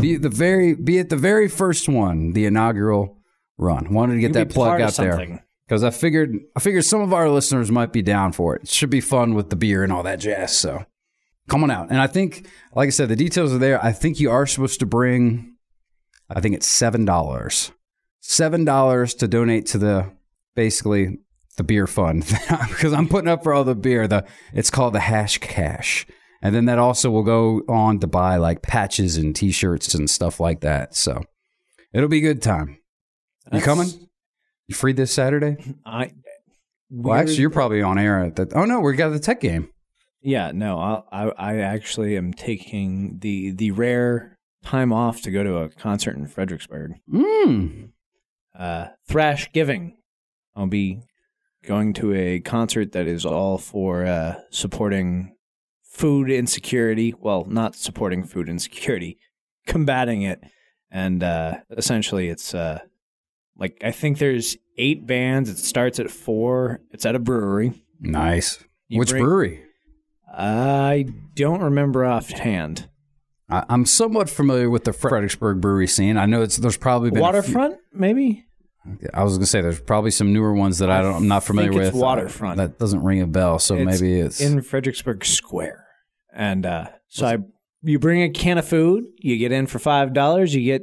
Be 0.00 0.16
the 0.16 0.28
very 0.28 0.74
be 0.74 0.98
at 0.98 1.08
the 1.08 1.16
very 1.16 1.48
first 1.48 1.88
one, 1.88 2.32
the 2.32 2.44
inaugural 2.44 3.18
run. 3.56 3.92
Wanted 3.94 4.14
to 4.16 4.20
get 4.20 4.26
You'd 4.28 4.34
that 4.34 4.50
plug 4.50 4.80
out 4.82 4.92
there 4.94 5.42
because 5.66 5.82
I 5.82 5.88
figured 5.90 6.36
I 6.54 6.60
figured 6.60 6.84
some 6.84 7.00
of 7.00 7.14
our 7.14 7.30
listeners 7.30 7.72
might 7.72 7.92
be 7.94 8.02
down 8.02 8.32
for 8.32 8.54
it. 8.56 8.64
It 8.64 8.68
should 8.68 8.90
be 8.90 9.00
fun 9.00 9.32
with 9.34 9.48
the 9.48 9.56
beer 9.56 9.82
and 9.82 9.90
all 9.90 10.02
that 10.02 10.20
jazz. 10.20 10.54
So 10.54 10.84
come 11.48 11.64
on 11.64 11.70
out. 11.70 11.90
And 11.90 12.00
I 12.00 12.06
think, 12.06 12.46
like 12.74 12.86
I 12.86 12.90
said, 12.90 13.08
the 13.08 13.16
details 13.16 13.52
are 13.52 13.58
there. 13.58 13.82
I 13.82 13.92
think 13.92 14.20
you 14.20 14.30
are 14.30 14.46
supposed 14.46 14.80
to 14.80 14.86
bring. 14.86 15.54
I 16.30 16.40
think 16.40 16.54
it's 16.54 16.66
seven 16.66 17.04
dollars. 17.04 17.72
Seven 18.20 18.64
dollars 18.64 19.14
to 19.14 19.28
donate 19.28 19.66
to 19.66 19.78
the 19.78 20.12
basically 20.54 21.18
the 21.56 21.64
beer 21.64 21.86
fund 21.86 22.24
because 22.68 22.92
I'm 22.92 23.08
putting 23.08 23.28
up 23.28 23.42
for 23.42 23.54
all 23.54 23.64
the 23.64 23.74
beer. 23.74 24.06
The 24.06 24.24
it's 24.52 24.70
called 24.70 24.94
the 24.94 25.00
Hash 25.00 25.38
Cash, 25.38 26.06
and 26.42 26.54
then 26.54 26.66
that 26.66 26.78
also 26.78 27.10
will 27.10 27.22
go 27.22 27.62
on 27.68 27.98
to 28.00 28.06
buy 28.06 28.36
like 28.36 28.62
patches 28.62 29.16
and 29.16 29.34
T-shirts 29.34 29.94
and 29.94 30.08
stuff 30.08 30.40
like 30.40 30.60
that. 30.60 30.94
So 30.94 31.24
it'll 31.92 32.08
be 32.08 32.18
a 32.18 32.22
good 32.22 32.42
time. 32.42 32.78
You 33.52 33.60
coming? 33.60 33.88
You 34.66 34.74
free 34.74 34.92
this 34.92 35.12
Saturday? 35.12 35.56
I. 35.86 36.12
Well, 36.90 37.18
actually, 37.18 37.36
you're 37.36 37.50
probably 37.50 37.82
on 37.82 37.98
air 37.98 38.24
at 38.24 38.36
that. 38.36 38.54
Oh 38.54 38.64
no, 38.64 38.80
we 38.80 38.94
got 38.96 39.10
the 39.10 39.18
tech 39.18 39.40
game. 39.40 39.70
Yeah, 40.20 40.50
no, 40.52 40.78
I, 40.78 41.02
I 41.12 41.30
I 41.30 41.56
actually 41.58 42.16
am 42.16 42.32
taking 42.32 43.18
the 43.20 43.50
the 43.52 43.70
rare 43.70 44.36
time 44.64 44.92
off 44.92 45.22
to 45.22 45.30
go 45.30 45.42
to 45.44 45.58
a 45.58 45.68
concert 45.68 46.16
in 46.16 46.26
Fredericksburg. 46.26 46.94
Mm. 47.12 47.90
Uh, 48.58 48.88
Thrash 49.06 49.50
Giving. 49.52 49.96
I'll 50.56 50.66
be 50.66 51.02
going 51.64 51.92
to 51.94 52.12
a 52.14 52.40
concert 52.40 52.92
that 52.92 53.06
is 53.06 53.24
all 53.24 53.58
for 53.58 54.04
uh, 54.04 54.40
supporting 54.50 55.36
food 55.84 56.30
insecurity. 56.30 57.14
Well, 57.20 57.44
not 57.48 57.76
supporting 57.76 58.24
food 58.24 58.48
insecurity, 58.48 59.18
combating 59.66 60.22
it, 60.22 60.40
and 60.90 61.22
uh, 61.22 61.58
essentially, 61.70 62.28
it's 62.28 62.54
uh, 62.54 62.80
like 63.56 63.78
I 63.84 63.92
think 63.92 64.18
there's 64.18 64.56
eight 64.76 65.06
bands. 65.06 65.48
It 65.48 65.58
starts 65.58 66.00
at 66.00 66.10
four. 66.10 66.80
It's 66.90 67.06
at 67.06 67.14
a 67.14 67.20
brewery. 67.20 67.84
Nice. 68.00 68.64
You 68.88 68.98
Which 68.98 69.10
bring- 69.10 69.22
brewery? 69.22 69.64
I 70.32 71.06
don't 71.34 71.62
remember 71.62 72.04
offhand. 72.04 72.88
I, 73.50 73.64
I'm 73.68 73.86
somewhat 73.86 74.28
familiar 74.28 74.68
with 74.68 74.84
the 74.84 74.92
Fredericksburg 74.92 75.60
brewery 75.60 75.86
scene. 75.86 76.16
I 76.16 76.26
know 76.26 76.42
it's 76.42 76.56
there's 76.58 76.76
probably 76.76 77.10
been 77.10 77.18
a 77.18 77.20
few- 77.20 77.24
Waterfront, 77.54 77.76
maybe. 77.92 78.44
I 79.12 79.22
was 79.22 79.34
gonna 79.34 79.46
say 79.46 79.60
there's 79.60 79.80
probably 79.80 80.10
some 80.10 80.32
newer 80.32 80.54
ones 80.54 80.78
that 80.78 80.90
I 80.90 81.02
don't. 81.02 81.14
I'm 81.14 81.28
not 81.28 81.44
familiar 81.44 81.72
think 81.72 81.82
it's 81.84 81.92
with. 81.92 82.00
Waterfront. 82.02 82.56
That 82.56 82.78
doesn't 82.78 83.02
ring 83.02 83.20
a 83.20 83.26
bell. 83.26 83.58
So 83.58 83.74
It's 83.74 84.00
maybe 84.00 84.18
it's 84.20 84.40
in 84.40 84.62
Fredericksburg 84.62 85.26
Square, 85.26 85.86
and 86.32 86.64
uh, 86.64 86.88
so 87.08 87.26
I 87.26 87.38
you 87.82 87.98
bring 87.98 88.22
a 88.22 88.30
can 88.30 88.56
of 88.56 88.66
food, 88.66 89.04
you 89.18 89.36
get 89.36 89.52
in 89.52 89.66
for 89.66 89.78
five 89.78 90.14
dollars, 90.14 90.54
you 90.54 90.62
get 90.64 90.82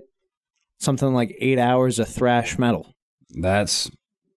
something 0.78 1.14
like 1.16 1.36
eight 1.40 1.58
hours 1.58 1.98
of 1.98 2.08
thrash 2.08 2.60
metal. 2.60 2.94
that's 3.32 3.90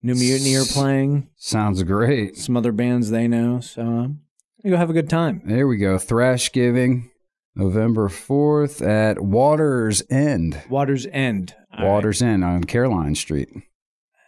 New 0.02 0.14
Mutiny 0.14 0.56
are 0.56 0.64
playing, 0.64 1.28
sounds 1.36 1.82
great. 1.82 2.36
some 2.38 2.56
other 2.56 2.72
bands 2.72 3.10
they 3.10 3.28
know, 3.28 3.60
so 3.60 3.82
um, 3.82 4.20
you 4.64 4.76
have 4.76 4.90
a 4.90 4.92
good 4.94 5.08
time. 5.10 5.42
There 5.44 5.66
we 5.66 5.76
go. 5.76 5.98
Thrash 5.98 6.52
Giving, 6.52 7.10
November 7.54 8.08
fourth 8.08 8.82
at 8.82 9.20
Waters 9.20 10.02
End. 10.10 10.60
Water's 10.68 11.06
End, 11.06 11.54
All 11.72 11.84
right. 11.84 11.88
Waters 11.90 12.22
End 12.22 12.44
on 12.44 12.64
Caroline 12.64 13.14
Street. 13.14 13.48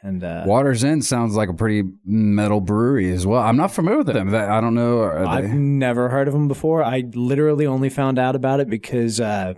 and 0.03 0.25
uh, 0.25 0.45
Waters 0.47 0.83
End 0.85 1.05
sounds 1.05 1.35
like 1.37 1.49
a 1.49 1.55
pretty 1.55 1.83
metal 2.05 2.61
brewery 2.61 3.13
as 3.13 3.27
well. 3.27 3.43
I'm 3.43 3.57
not 3.57 3.73
familiar 3.73 3.99
with 3.99 4.07
them. 4.09 4.35
I 4.35 4.61
don't 4.61 4.75
know. 4.75 5.05
I've 5.05 5.51
never 5.51 6.09
heard 6.09 6.27
of 6.29 6.35
them 6.35 6.49
before. 6.49 6.83
I 6.83 7.05
literally 7.15 7.67
only 7.67 7.89
found 7.91 8.19
out 8.19 8.35
about 8.35 8.61
it 8.61 8.71
because 8.71 9.21
uh, 9.21 9.55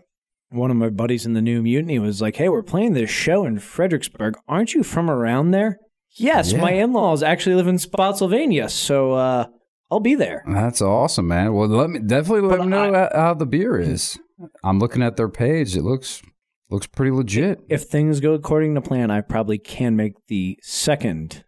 one 0.50 0.70
of 0.70 0.76
my 0.76 0.88
buddies 0.90 1.24
in 1.26 1.32
the 1.34 1.40
New 1.42 1.62
Mutiny 1.62 1.98
was 1.98 2.20
like, 2.20 2.36
"Hey, 2.36 2.48
we're 2.48 2.62
playing 2.62 2.92
this 2.94 3.08
show 3.10 3.44
in 3.44 3.58
Fredericksburg. 3.58 4.36
Aren't 4.48 4.74
you 4.74 4.82
from 4.82 5.08
around 5.10 5.52
there?" 5.52 5.78
Yes, 6.14 6.52
Yeah. 6.52 6.60
my 6.60 6.72
in-laws 6.72 7.22
actually 7.22 7.54
live 7.54 7.68
in 7.68 7.78
Spotsylvania, 7.78 8.68
so 8.68 9.12
uh, 9.12 9.46
I'll 9.92 10.00
be 10.00 10.14
there. 10.14 10.42
That's 10.46 10.80
awesome, 10.80 11.28
man. 11.28 11.52
Well, 11.52 11.68
let 11.68 11.90
me 11.90 11.98
definitely 11.98 12.48
let 12.48 12.58
But 12.58 12.64
me 12.64 12.70
know 12.70 12.94
I- 12.94 13.14
how, 13.14 13.34
the 13.34 13.44
beer 13.46 13.78
is. 13.78 14.18
I'm 14.64 14.78
looking 14.78 15.02
at 15.02 15.16
their 15.16 15.28
page. 15.28 15.76
It 15.76 15.82
looks 15.82 16.22
looks 16.70 16.86
pretty 16.86 17.10
legit. 17.12 17.60
If 17.68 17.82
things 17.84 18.18
go 18.20 18.32
according 18.32 18.74
to 18.74 18.80
plan, 18.80 19.10
I 19.10 19.20
probably 19.20 19.58
can 19.58 19.94
make 19.94 20.14
the 20.28 20.58
second 20.62 21.44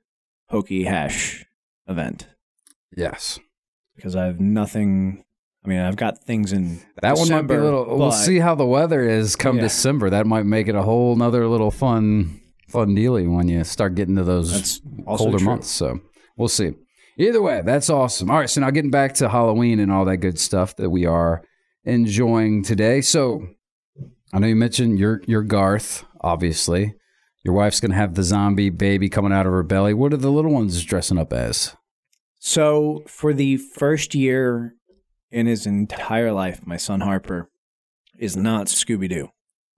Hokey 0.50 0.84
Hash 0.84 1.46
event 1.88 2.28
Yes, 2.96 3.40
because 3.96 4.14
I 4.14 4.26
have 4.26 4.38
nothing. 4.40 5.24
I 5.64 5.68
mean, 5.68 5.80
I've 5.80 5.96
got 5.96 6.22
things 6.22 6.52
in 6.52 6.80
that 7.00 7.16
one 7.16 7.28
might 7.30 7.42
be 7.48 7.54
a 7.54 7.56
December, 7.56 7.62
little. 7.62 7.98
We'll 7.98 8.12
see 8.12 8.38
how 8.40 8.54
the 8.54 8.66
weather 8.66 9.08
is 9.08 9.34
come 9.36 9.56
Yeah. 9.56 9.62
December. 9.62 10.10
That 10.10 10.26
might 10.26 10.44
make 10.44 10.68
it 10.68 10.74
a 10.74 10.82
whole 10.82 11.16
nother 11.16 11.48
little 11.48 11.70
fun 11.70 12.40
fun 12.68 12.94
dealy 12.94 13.26
when 13.26 13.48
you 13.48 13.64
start 13.64 13.94
getting 13.94 14.16
to 14.16 14.24
those 14.24 14.82
colder 15.06 15.38
true. 15.38 15.46
months. 15.46 15.68
So 15.70 16.00
we'll 16.36 16.48
see. 16.48 16.74
Either 17.16 17.40
way, 17.40 17.62
that's 17.64 17.88
awesome. 17.90 18.30
All 18.30 18.38
right, 18.38 18.50
so 18.50 18.60
now 18.60 18.70
getting 18.70 18.90
back 18.90 19.14
to 19.14 19.28
Halloween 19.28 19.78
and 19.78 19.92
all 19.92 20.04
that 20.06 20.16
good 20.18 20.38
stuff 20.38 20.74
that 20.76 20.90
we 20.90 21.06
are 21.06 21.42
enjoying 21.84 22.62
today. 22.62 23.00
So 23.00 23.46
I 24.32 24.38
know 24.38 24.46
you 24.48 24.56
mentioned 24.56 24.98
your 24.98 25.22
your 25.26 25.42
Garth, 25.42 26.04
obviously. 26.20 26.94
Your 27.44 27.54
wife's 27.54 27.80
gonna 27.80 27.94
have 27.94 28.14
the 28.14 28.22
zombie 28.22 28.70
baby 28.70 29.08
coming 29.08 29.32
out 29.32 29.46
of 29.46 29.52
her 29.52 29.62
belly. 29.62 29.94
What 29.94 30.12
are 30.12 30.18
the 30.18 30.32
little 30.32 30.52
ones 30.52 30.82
dressing 30.82 31.18
up 31.18 31.32
as? 31.32 31.76
So, 32.38 33.02
for 33.06 33.32
the 33.32 33.56
first 33.56 34.14
year 34.14 34.74
in 35.30 35.46
his 35.46 35.66
entire 35.66 36.32
life, 36.32 36.66
my 36.66 36.76
son 36.76 37.00
Harper 37.00 37.50
is 38.18 38.36
not 38.36 38.66
Scooby 38.66 39.08
Doo. 39.08 39.28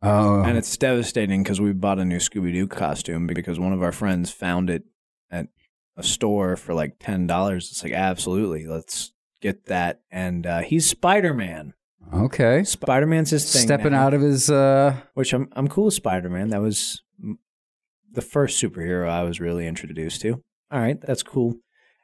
Oh, 0.02 0.42
And 0.42 0.58
it's 0.58 0.76
devastating 0.76 1.42
because 1.42 1.60
we 1.60 1.72
bought 1.72 1.98
a 1.98 2.04
new 2.04 2.18
Scooby 2.18 2.52
Doo 2.52 2.66
costume 2.66 3.26
because 3.26 3.58
one 3.58 3.72
of 3.72 3.82
our 3.82 3.92
friends 3.92 4.30
found 4.30 4.68
it 4.68 4.82
at 5.30 5.46
a 5.96 6.02
store 6.02 6.56
for 6.56 6.74
like 6.74 6.98
$10. 6.98 7.56
It's 7.56 7.82
like, 7.82 7.92
absolutely, 7.92 8.66
let's 8.66 9.12
get 9.40 9.66
that. 9.66 10.00
And 10.10 10.46
uh, 10.46 10.60
he's 10.60 10.88
Spider 10.88 11.32
Man. 11.34 11.74
okay. 12.12 12.64
Spider 12.64 13.06
Man's 13.06 13.30
his 13.30 13.50
thing. 13.52 13.62
Stepping 13.62 13.92
now, 13.92 14.06
out 14.06 14.14
of 14.14 14.20
his. 14.20 14.50
uh 14.50 14.96
Which 15.14 15.32
I'm, 15.32 15.48
I'm 15.52 15.68
cool 15.68 15.86
with 15.86 15.94
Spider 15.94 16.28
Man. 16.28 16.50
That 16.50 16.60
was 16.60 17.02
the 18.12 18.22
first 18.22 18.62
superhero 18.62 19.08
I 19.08 19.22
was 19.24 19.40
really 19.40 19.66
introduced 19.66 20.20
to. 20.22 20.42
All 20.70 20.80
right, 20.80 21.00
that's 21.00 21.22
cool. 21.22 21.54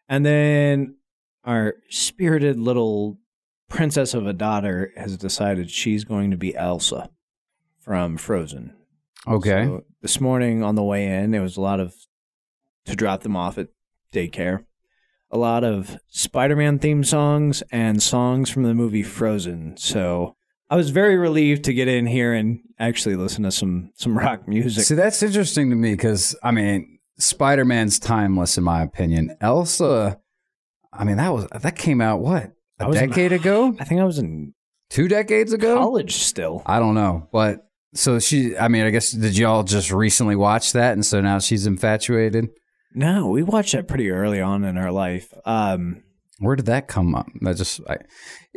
And 0.08 0.24
then 0.26 0.96
our 1.44 1.74
spirited 1.88 2.58
little 2.58 3.18
princess 3.68 4.12
of 4.14 4.26
a 4.26 4.32
daughter 4.32 4.92
has 4.96 5.16
decided 5.16 5.70
she's 5.70 6.04
going 6.04 6.30
to 6.30 6.36
be 6.36 6.54
Elsa 6.54 7.10
from 7.80 8.16
Frozen. 8.16 8.74
Okay. 9.26 9.64
So 9.64 9.84
this 10.02 10.20
morning 10.20 10.62
on 10.62 10.74
the 10.74 10.82
way 10.82 11.06
in, 11.06 11.30
there 11.30 11.42
was 11.42 11.56
a 11.56 11.60
lot 11.60 11.80
of 11.80 11.94
to 12.84 12.94
drop 12.96 13.22
them 13.22 13.36
off 13.36 13.56
at 13.58 13.68
daycare. 14.12 14.64
A 15.30 15.38
lot 15.38 15.64
of 15.64 15.96
Spider-Man 16.08 16.78
theme 16.78 17.04
songs 17.04 17.62
and 17.72 18.02
songs 18.02 18.50
from 18.50 18.64
the 18.64 18.74
movie 18.74 19.02
Frozen. 19.02 19.78
So 19.78 20.36
I 20.68 20.76
was 20.76 20.90
very 20.90 21.16
relieved 21.16 21.64
to 21.64 21.72
get 21.74 21.88
in 21.88 22.06
here 22.06 22.34
and 22.34 22.60
actually 22.78 23.16
listen 23.16 23.42
to 23.44 23.50
some 23.50 23.90
some 23.94 24.16
rock 24.18 24.46
music. 24.46 24.84
See, 24.84 24.94
that's 24.94 25.22
interesting 25.22 25.70
to 25.70 25.76
me 25.76 25.92
because 25.92 26.36
I 26.42 26.50
mean, 26.50 26.98
Spider 27.18 27.64
Man's 27.64 27.98
timeless 27.98 28.58
in 28.58 28.64
my 28.64 28.82
opinion. 28.82 29.34
Elsa, 29.40 30.18
I 30.92 31.04
mean, 31.04 31.16
that 31.16 31.32
was 31.32 31.46
that 31.48 31.76
came 31.76 32.02
out 32.02 32.20
what 32.20 32.52
I 32.78 32.84
a 32.84 32.88
was 32.88 33.00
in- 33.00 33.08
decade 33.08 33.32
ago, 33.32 33.74
I 33.80 33.84
think 33.84 34.00
I 34.02 34.04
was 34.04 34.18
in 34.18 34.52
two 34.90 35.08
decades 35.08 35.54
ago. 35.54 35.76
college 35.78 36.16
still. 36.16 36.62
I 36.66 36.78
don't 36.78 36.94
know, 36.94 37.26
but 37.32 37.66
so 37.94 38.18
she. 38.18 38.54
I 38.58 38.68
mean, 38.68 38.84
I 38.84 38.90
guess 38.90 39.12
did 39.12 39.38
y'all 39.38 39.62
just 39.62 39.90
recently 39.90 40.36
watch 40.36 40.72
that, 40.72 40.92
and 40.92 41.04
so 41.06 41.22
now 41.22 41.38
she's 41.38 41.66
infatuated? 41.66 42.50
No, 42.94 43.28
we 43.28 43.42
watched 43.42 43.72
that 43.72 43.88
pretty 43.88 44.10
early 44.10 44.40
on 44.40 44.64
in 44.64 44.76
our 44.76 44.92
life. 44.92 45.32
Um, 45.44 46.02
Where 46.38 46.56
did 46.56 46.66
that 46.66 46.88
come 46.88 47.14
up? 47.14 47.26
That 47.40 47.56
just 47.56 47.80
I, 47.88 47.98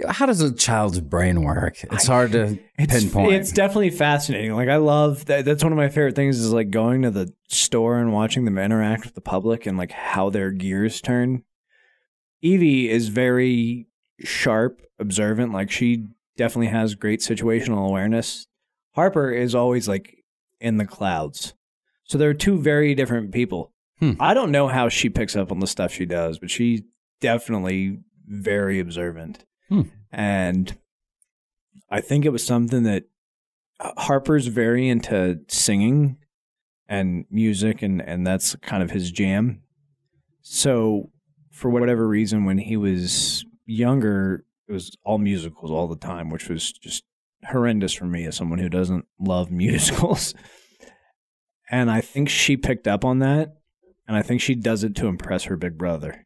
how 0.09 0.25
does 0.25 0.41
a 0.41 0.53
child's 0.53 0.99
brain 0.99 1.43
work? 1.43 1.83
It's 1.83 2.07
hard 2.07 2.31
to 2.33 2.57
It's, 2.77 2.93
pinpoint. 2.93 3.33
It's 3.33 3.51
definitely 3.51 3.91
fascinating. 3.91 4.53
Like 4.53 4.69
I 4.69 4.77
love 4.77 5.25
that. 5.25 5.45
That's 5.45 5.63
one 5.63 5.71
of 5.71 5.77
my 5.77 5.89
favorite 5.89 6.15
things 6.15 6.39
is 6.39 6.51
like 6.51 6.69
going 6.69 7.03
to 7.03 7.11
the 7.11 7.33
store 7.47 7.97
and 7.97 8.11
watching 8.11 8.45
them 8.45 8.57
interact 8.57 9.05
with 9.05 9.15
the 9.15 9.21
public 9.21 9.65
and 9.65 9.77
like 9.77 9.91
how 9.91 10.29
their 10.29 10.51
gears 10.51 10.99
turn. 11.01 11.43
Evie 12.41 12.89
is 12.89 13.07
very 13.07 13.87
sharp, 14.19 14.81
observant. 14.99 15.53
Like 15.53 15.71
she 15.71 16.07
definitely 16.37 16.67
has 16.67 16.95
great 16.95 17.21
situational 17.21 17.87
awareness. 17.87 18.47
Harper 18.95 19.31
is 19.31 19.55
always 19.55 19.87
like 19.87 20.17
in 20.59 20.77
the 20.77 20.85
clouds. 20.85 21.53
So 22.03 22.17
they're 22.17 22.33
two 22.33 22.59
very 22.59 22.93
different 22.93 23.31
people. 23.31 23.71
Hmm. 24.13 24.21
I 24.21 24.33
don't 24.33 24.51
know 24.51 24.67
how 24.67 24.89
she 24.89 25.09
picks 25.09 25.35
up 25.35 25.51
on 25.51 25.59
the 25.59 25.67
stuff 25.67 25.91
she 25.91 26.05
does, 26.05 26.39
but 26.39 26.51
she's 26.51 26.81
definitely 27.21 27.99
very 28.27 28.79
observant. 28.79 29.45
Hmm. 29.69 29.83
And 30.11 30.77
I 31.89 32.01
think 32.01 32.25
it 32.25 32.31
was 32.31 32.45
something 32.45 32.83
that 32.83 33.05
uh, 33.79 33.91
Harper's 33.97 34.47
very 34.47 34.87
into 34.87 35.39
singing 35.47 36.17
and 36.87 37.25
music, 37.29 37.81
and, 37.81 38.01
and 38.01 38.25
that's 38.25 38.55
kind 38.57 38.83
of 38.83 38.91
his 38.91 39.11
jam. 39.11 39.61
So, 40.41 41.09
for 41.51 41.69
whatever 41.69 42.07
reason, 42.07 42.45
when 42.45 42.59
he 42.59 42.77
was 42.77 43.45
younger, 43.65 44.45
it 44.67 44.71
was 44.71 44.95
all 45.03 45.17
musicals 45.17 45.71
all 45.71 45.87
the 45.87 45.95
time, 45.95 46.29
which 46.29 46.47
was 46.47 46.71
just 46.71 47.03
horrendous 47.45 47.93
for 47.93 48.05
me 48.05 48.25
as 48.25 48.35
someone 48.35 48.59
who 48.59 48.69
doesn't 48.69 49.05
love 49.19 49.49
musicals. 49.51 50.35
And 51.71 51.89
I 51.89 52.01
think 52.01 52.29
she 52.29 52.57
picked 52.57 52.87
up 52.87 53.03
on 53.03 53.19
that, 53.19 53.55
and 54.07 54.15
I 54.17 54.21
think 54.21 54.41
she 54.41 54.55
does 54.55 54.83
it 54.83 54.95
to 54.95 55.07
impress 55.07 55.43
her 55.45 55.55
big 55.57 55.77
brother. 55.77 56.25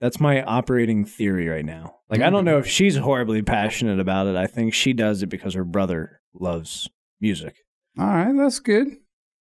That's 0.00 0.18
my 0.20 0.42
operating 0.42 1.04
theory 1.04 1.46
right 1.48 1.64
now. 1.64 1.96
Like, 2.10 2.20
I 2.22 2.30
don't 2.30 2.44
know 2.44 2.58
if 2.58 2.66
she's 2.66 2.96
horribly 2.96 3.40
passionate 3.42 4.00
about 4.00 4.26
it. 4.26 4.34
I 4.34 4.46
think 4.48 4.74
she 4.74 4.92
does 4.92 5.22
it 5.22 5.28
because 5.28 5.54
her 5.54 5.64
brother 5.64 6.20
loves 6.34 6.88
music. 7.20 7.54
All 7.98 8.06
right, 8.06 8.34
that's 8.36 8.58
good. 8.58 8.88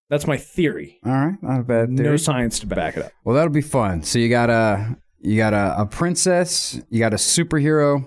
That's 0.10 0.27
my 0.27 0.38
theory. 0.38 1.00
All 1.05 1.12
right, 1.12 1.41
not 1.41 1.62
a 1.62 1.63
bad 1.63 1.95
theory. 1.98 2.10
No 2.10 2.17
science 2.17 2.60
to 2.60 2.67
back 2.67 2.95
it 2.98 3.05
up. 3.05 3.12
Well, 3.24 3.36
that'll 3.36 3.51
be 3.51 3.62
fun. 3.62 4.03
So 4.03 4.19
you 4.19 4.29
got 4.29 4.50
a 4.50 4.98
you 5.19 5.38
got 5.38 5.53
a, 5.53 5.81
a 5.81 5.86
princess, 5.86 6.79
you 6.89 7.00
got 7.00 7.13
a 7.13 7.17
superhero, 7.17 8.05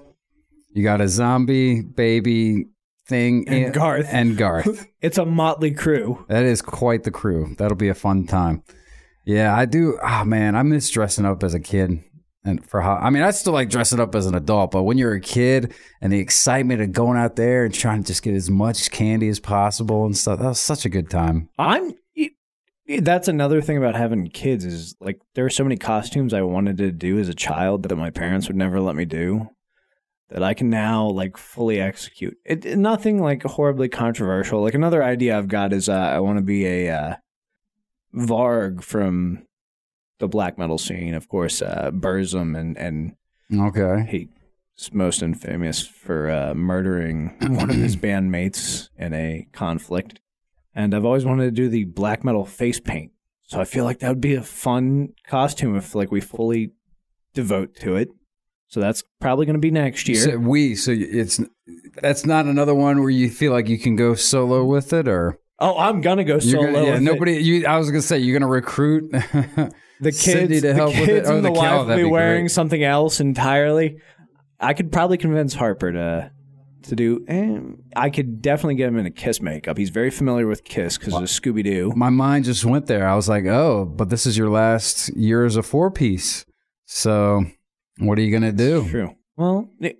you 0.72 0.82
got 0.84 1.00
a 1.00 1.08
zombie 1.08 1.80
baby 1.82 2.66
thing, 3.06 3.48
And 3.48 3.72
Garth. 3.72 4.06
and 4.10 4.36
Garth. 4.36 4.86
It's 5.00 5.18
a 5.18 5.24
motley 5.26 5.70
crew. 5.72 6.24
that 6.28 6.44
is 6.44 6.62
quite 6.62 7.02
the 7.04 7.10
crew. 7.10 7.54
That'll 7.58 7.76
be 7.76 7.88
a 7.88 7.94
fun 7.94 8.26
time. 8.26 8.62
Yeah, 9.24 9.56
I 9.56 9.64
do. 9.64 9.98
Oh 10.02 10.24
man, 10.24 10.54
I 10.54 10.62
miss 10.62 10.90
dressing 10.90 11.24
up 11.24 11.42
as 11.42 11.54
a 11.54 11.60
kid. 11.60 12.02
And 12.46 12.64
for 12.64 12.82
how 12.82 12.96
I 12.96 13.08
mean, 13.08 13.22
I 13.22 13.30
still 13.30 13.54
like 13.54 13.70
dressing 13.70 14.00
up 14.00 14.14
as 14.14 14.26
an 14.26 14.34
adult, 14.34 14.70
but 14.70 14.82
when 14.82 14.98
you're 14.98 15.14
a 15.14 15.20
kid 15.20 15.72
and 16.02 16.12
the 16.12 16.18
excitement 16.18 16.82
of 16.82 16.92
going 16.92 17.16
out 17.16 17.36
there 17.36 17.64
and 17.64 17.72
trying 17.72 18.02
to 18.02 18.06
just 18.06 18.22
get 18.22 18.34
as 18.34 18.50
much 18.50 18.90
candy 18.90 19.28
as 19.28 19.40
possible 19.40 20.04
and 20.04 20.16
stuff, 20.16 20.40
that 20.40 20.48
was 20.48 20.60
such 20.60 20.84
a 20.84 20.90
good 20.90 21.08
time. 21.08 21.48
I'm. 21.58 21.94
That's 22.98 23.28
another 23.28 23.62
thing 23.62 23.78
about 23.78 23.94
having 23.94 24.28
kids 24.28 24.66
is 24.66 24.94
like 25.00 25.18
there 25.34 25.46
are 25.46 25.50
so 25.50 25.64
many 25.64 25.78
costumes 25.78 26.34
I 26.34 26.42
wanted 26.42 26.76
to 26.76 26.92
do 26.92 27.18
as 27.18 27.30
a 27.30 27.34
child 27.34 27.82
that 27.84 27.96
my 27.96 28.10
parents 28.10 28.46
would 28.46 28.58
never 28.58 28.78
let 28.78 28.94
me 28.94 29.06
do 29.06 29.48
that 30.28 30.42
I 30.42 30.52
can 30.52 30.68
now 30.68 31.08
like 31.08 31.38
fully 31.38 31.80
execute. 31.80 32.36
It 32.44 32.76
nothing 32.76 33.22
like 33.22 33.42
horribly 33.42 33.88
controversial. 33.88 34.60
Like 34.60 34.74
another 34.74 35.02
idea 35.02 35.38
I've 35.38 35.48
got 35.48 35.72
is 35.72 35.88
uh, 35.88 35.94
I 35.94 36.20
want 36.20 36.38
to 36.38 36.44
be 36.44 36.66
a 36.66 36.90
uh, 36.90 37.16
Varg 38.14 38.82
from 38.82 39.46
the 40.18 40.28
black 40.28 40.58
metal 40.58 40.78
scene, 40.78 41.14
of 41.14 41.28
course, 41.28 41.60
uh, 41.62 41.90
Burzum 41.92 42.56
and 42.58 42.76
and 42.78 43.16
Okay. 43.52 44.06
he's 44.76 44.92
most 44.92 45.22
infamous 45.22 45.86
for 45.86 46.30
uh, 46.30 46.54
murdering 46.54 47.36
one 47.40 47.70
of 47.70 47.76
his 47.76 47.96
bandmates 47.96 48.88
in 48.98 49.12
a 49.14 49.46
conflict. 49.52 50.20
and 50.74 50.94
I've 50.94 51.04
always 51.04 51.24
wanted 51.24 51.44
to 51.44 51.50
do 51.50 51.68
the 51.68 51.84
black 51.84 52.24
metal 52.24 52.44
face 52.44 52.80
paint. 52.80 53.12
So 53.46 53.60
I 53.60 53.64
feel 53.64 53.84
like 53.84 53.98
that 54.00 54.08
would 54.08 54.20
be 54.20 54.34
a 54.34 54.42
fun 54.42 55.10
costume 55.26 55.76
if 55.76 55.94
like 55.94 56.10
we 56.10 56.20
fully 56.20 56.72
devote 57.34 57.76
to 57.80 57.94
it. 57.96 58.08
So 58.68 58.80
that's 58.80 59.04
probably 59.20 59.46
going 59.46 59.54
to 59.54 59.60
be 59.60 59.70
next 59.70 60.08
year. 60.08 60.16
So 60.16 60.38
we 60.38 60.74
so 60.74 60.90
it's 60.92 61.40
that's 62.02 62.24
not 62.26 62.46
another 62.46 62.74
one 62.74 63.00
where 63.00 63.10
you 63.10 63.30
feel 63.30 63.52
like 63.52 63.68
you 63.68 63.78
can 63.78 63.94
go 63.96 64.14
solo 64.14 64.64
with 64.64 64.92
it 64.92 65.06
or 65.06 65.38
oh, 65.58 65.76
I'm 65.78 66.00
gonna 66.00 66.24
go 66.24 66.38
solo. 66.38 66.66
gonna, 66.66 66.84
yeah, 66.84 66.92
with 66.94 67.02
nobody. 67.02 67.32
You, 67.42 67.66
I 67.66 67.78
was 67.78 67.90
gonna 67.90 68.02
say 68.02 68.18
you're 68.18 68.38
gonna 68.38 68.50
recruit 68.50 69.10
the 69.12 69.70
kids, 70.02 70.20
Cindy 70.20 70.56
to 70.56 70.68
the 70.68 70.74
help 70.74 70.90
with 70.94 71.06
kids 71.06 71.28
it. 71.28 71.32
Oh, 71.32 71.36
and 71.36 71.44
the 71.44 71.50
the, 71.50 71.54
cow, 71.58 71.78
wife 71.78 71.88
will 71.88 71.96
be 71.96 72.02
be 72.02 72.08
wearing 72.08 72.44
great. 72.44 72.50
something 72.50 72.82
else 72.82 73.20
entirely. 73.20 73.98
I 74.60 74.72
could 74.74 74.92
probably 74.92 75.18
convince 75.18 75.54
Harper 75.54 75.92
to 75.92 76.30
to 76.84 76.96
do. 76.96 77.24
Eh, 77.28 77.58
I 77.96 78.10
could 78.10 78.42
definitely 78.42 78.74
get 78.76 78.88
him 78.88 78.98
in 78.98 79.06
a 79.06 79.10
Kiss 79.10 79.40
makeup. 79.40 79.78
He's 79.78 79.90
very 79.90 80.10
familiar 80.10 80.46
with 80.46 80.64
Kiss 80.64 80.98
because 80.98 81.14
of 81.14 81.22
Scooby 81.22 81.64
Doo. 81.64 81.92
My 81.96 82.10
mind 82.10 82.44
just 82.44 82.64
went 82.64 82.86
there. 82.86 83.08
I 83.08 83.14
was 83.14 83.28
like, 83.28 83.46
oh, 83.46 83.84
but 83.84 84.10
this 84.10 84.26
is 84.26 84.36
your 84.36 84.50
last 84.50 85.08
year 85.16 85.44
as 85.44 85.56
a 85.56 85.62
four 85.62 85.90
piece. 85.90 86.44
So 86.86 87.44
what 87.98 88.18
are 88.18 88.22
you 88.22 88.32
gonna 88.32 88.52
do? 88.52 88.88
True. 88.88 89.14
Well, 89.36 89.70
it- 89.80 89.98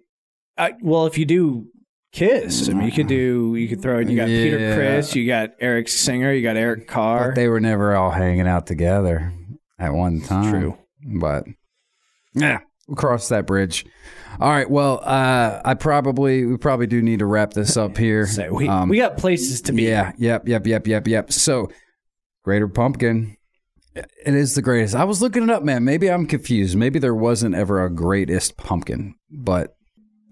I, 0.57 0.75
well, 0.83 1.07
if 1.07 1.19
you 1.19 1.25
do 1.25 1.67
Kiss, 2.15 2.69
I 2.69 2.75
mean, 2.75 2.87
you 2.87 2.93
could 2.93 3.09
do. 3.09 3.57
You 3.57 3.67
could 3.69 3.83
throw. 3.83 3.99
It. 3.99 4.09
You 4.09 4.17
got 4.17 4.27
Peter 4.29 4.57
Yeah. 4.59 4.75
Criss. 4.77 5.17
You 5.17 5.27
got 5.27 5.51
Eric 5.59 5.89
Singer. 5.89 6.33
You 6.33 6.43
got 6.43 6.57
Eric 6.57 6.87
Carr. 6.87 7.31
But 7.31 7.35
they 7.35 7.49
were 7.49 7.59
never 7.59 7.97
all 7.97 8.13
hanging 8.13 8.47
out 8.47 8.69
together 8.69 9.33
at 9.81 9.93
one 9.93 10.21
time. 10.21 10.49
True. 10.53 10.79
But 11.05 11.45
yeah, 12.33 12.61
we'll 12.87 12.95
cross 12.95 13.29
that 13.31 13.49
bridge. 13.49 13.85
All 14.41 14.49
right. 14.49 14.71
Well, 14.71 15.01
uh, 15.03 15.61
I 15.65 15.75
probably 15.75 16.45
we 16.47 16.57
probably 16.57 16.87
do 16.87 17.03
need 17.03 17.19
to 17.19 17.27
wrap 17.27 17.53
this 17.53 17.77
up 17.77 17.97
here. 17.99 18.27
So 18.27 18.53
we 18.55 18.69
Um, 18.69 18.89
we 18.89 18.99
got 18.99 19.17
places 19.17 19.61
to 19.63 19.73
be. 19.73 19.83
Yeah. 19.83 20.13
Yep. 20.17 20.47
Yep. 20.47 20.67
Yep. 20.69 20.87
Yep. 20.87 21.09
Yep. 21.09 21.33
So, 21.33 21.69
Greater 22.45 22.69
Pumpkin. 22.69 23.37
It 23.97 24.07
is 24.35 24.55
the 24.55 24.63
greatest. 24.63 24.95
I 24.95 25.03
was 25.03 25.21
looking 25.21 25.43
it 25.43 25.51
up, 25.51 25.65
man. 25.65 25.85
Maybe 25.85 26.09
I'm 26.11 26.27
confused. 26.27 26.77
Maybe 26.77 27.01
there 27.01 27.15
wasn't 27.15 27.57
ever 27.57 27.85
a 27.85 27.91
greatest 27.91 28.57
pumpkin, 28.57 29.15
but 29.31 29.77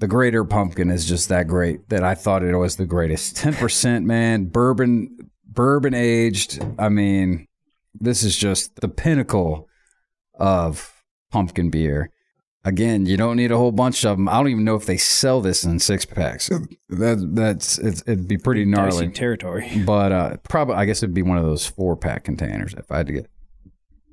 the 0.03 0.09
Greater 0.09 0.45
Pumpkin 0.45 0.91
is 0.91 1.07
just 1.07 1.29
that 1.29 1.47
great 1.47 1.89
that 1.89 2.03
I 2.03 2.17
thought 2.17 2.43
it 2.43 2.57
was 2.57 2.75
the 2.75 2.85
greatest. 2.85 3.37
Ten 3.37 3.55
percent, 3.55 4.05
man. 4.05 4.47
Bourbon, 4.47 5.31
bourbon 5.47 5.95
aged. 5.95 6.61
I 6.77 6.89
mean, 6.89 7.47
this 7.95 8.25
is 8.25 8.37
just 8.37 8.75
the 8.81 8.89
pinnacle 8.89 9.69
of 10.35 11.05
pumpkin 11.31 11.71
beer. 11.71 12.11
Again, 12.65 13.07
you 13.07 13.17
don't 13.17 13.37
need 13.37 13.53
a 13.53 13.57
whole 13.57 13.71
bunch 13.71 14.05
of 14.05 14.17
them. 14.17 14.29
I 14.29 14.33
don't 14.39 14.49
even 14.49 14.65
know 14.65 14.75
if 14.75 14.87
they 14.87 14.97
sell 14.97 15.41
this 15.41 15.63
in 15.63 15.79
six 15.79 16.05
packs. 16.05 16.49
That 16.89 17.31
that's 17.37 17.79
it's, 17.79 18.03
it'd 18.03 18.27
be 18.27 18.39
pretty 18.39 18.65
gnarly. 18.65 19.07
Dicey 19.07 19.13
territory. 19.13 19.71
But 19.87 20.11
uh, 20.11 20.37
probably, 20.43 20.75
I 20.75 20.85
guess 20.85 21.05
it'd 21.05 21.15
be 21.15 21.23
one 21.23 21.39
of 21.39 21.45
those 21.45 21.65
four 21.65 21.97
pack 21.97 22.25
containers 22.25 22.75
if 22.75 22.91
I 22.91 22.97
had 22.97 23.07
to 23.07 23.13
get. 23.13 23.31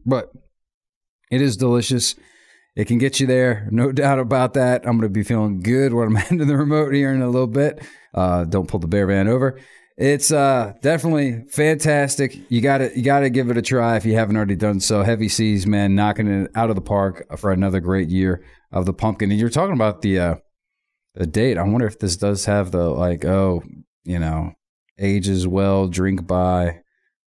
But 0.05 0.31
it 1.31 1.41
is 1.41 1.58
delicious. 1.58 2.13
It 2.75 2.85
can 2.85 2.97
get 2.97 3.19
you 3.19 3.27
there, 3.27 3.67
no 3.71 3.91
doubt 3.91 4.19
about 4.19 4.53
that. 4.53 4.85
I'm 4.85 4.97
going 4.97 5.01
to 5.01 5.09
be 5.09 5.23
feeling 5.23 5.61
good 5.61 5.93
when 5.93 6.07
I'm 6.07 6.15
handing 6.27 6.47
the 6.47 6.57
remote 6.57 6.93
here 6.93 7.13
in 7.13 7.21
a 7.21 7.29
little 7.29 7.47
bit. 7.47 7.81
Uh, 8.13 8.45
don't 8.45 8.67
pull 8.67 8.79
the 8.79 8.88
bear 8.88 9.07
van 9.07 9.27
over. 9.27 9.59
It's 9.97 10.31
uh, 10.31 10.73
definitely 10.81 11.43
fantastic. 11.49 12.39
You 12.49 12.61
got 12.61 12.77
to 12.77 12.97
you 12.97 13.03
got 13.03 13.19
to 13.19 13.29
give 13.29 13.49
it 13.49 13.57
a 13.57 13.61
try 13.61 13.97
if 13.97 14.05
you 14.05 14.15
haven't 14.15 14.38
already 14.38 14.55
done 14.55 14.79
so. 14.79 15.03
Heavy 15.03 15.27
Seas, 15.27 15.67
man, 15.67 15.93
knocking 15.93 16.27
it 16.27 16.51
out 16.55 16.69
of 16.69 16.77
the 16.77 16.81
park 16.81 17.25
for 17.38 17.51
another 17.51 17.81
great 17.81 18.07
year 18.07 18.41
of 18.71 18.85
the 18.85 18.93
pumpkin. 18.93 19.29
And 19.29 19.38
you're 19.38 19.49
talking 19.49 19.75
about 19.75 20.01
the 20.01 20.19
uh, 20.19 20.35
the 21.15 21.27
date. 21.27 21.57
I 21.57 21.63
wonder 21.63 21.85
if 21.85 21.99
this 21.99 22.15
does 22.15 22.45
have 22.45 22.71
the 22.71 22.89
like, 22.89 23.25
oh, 23.25 23.61
you 24.05 24.19
know, 24.19 24.53
ages 24.97 25.45
well, 25.45 25.88
drink 25.88 26.25
by. 26.25 26.79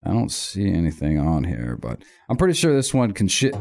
I 0.03 0.09
don't 0.09 0.31
see 0.31 0.71
anything 0.71 1.19
on 1.19 1.43
here, 1.43 1.77
but 1.79 2.01
I'm 2.29 2.37
pretty 2.37 2.53
sure 2.53 2.73
this 2.73 2.93
one 2.93 3.11
can 3.11 3.27
shit 3.27 3.53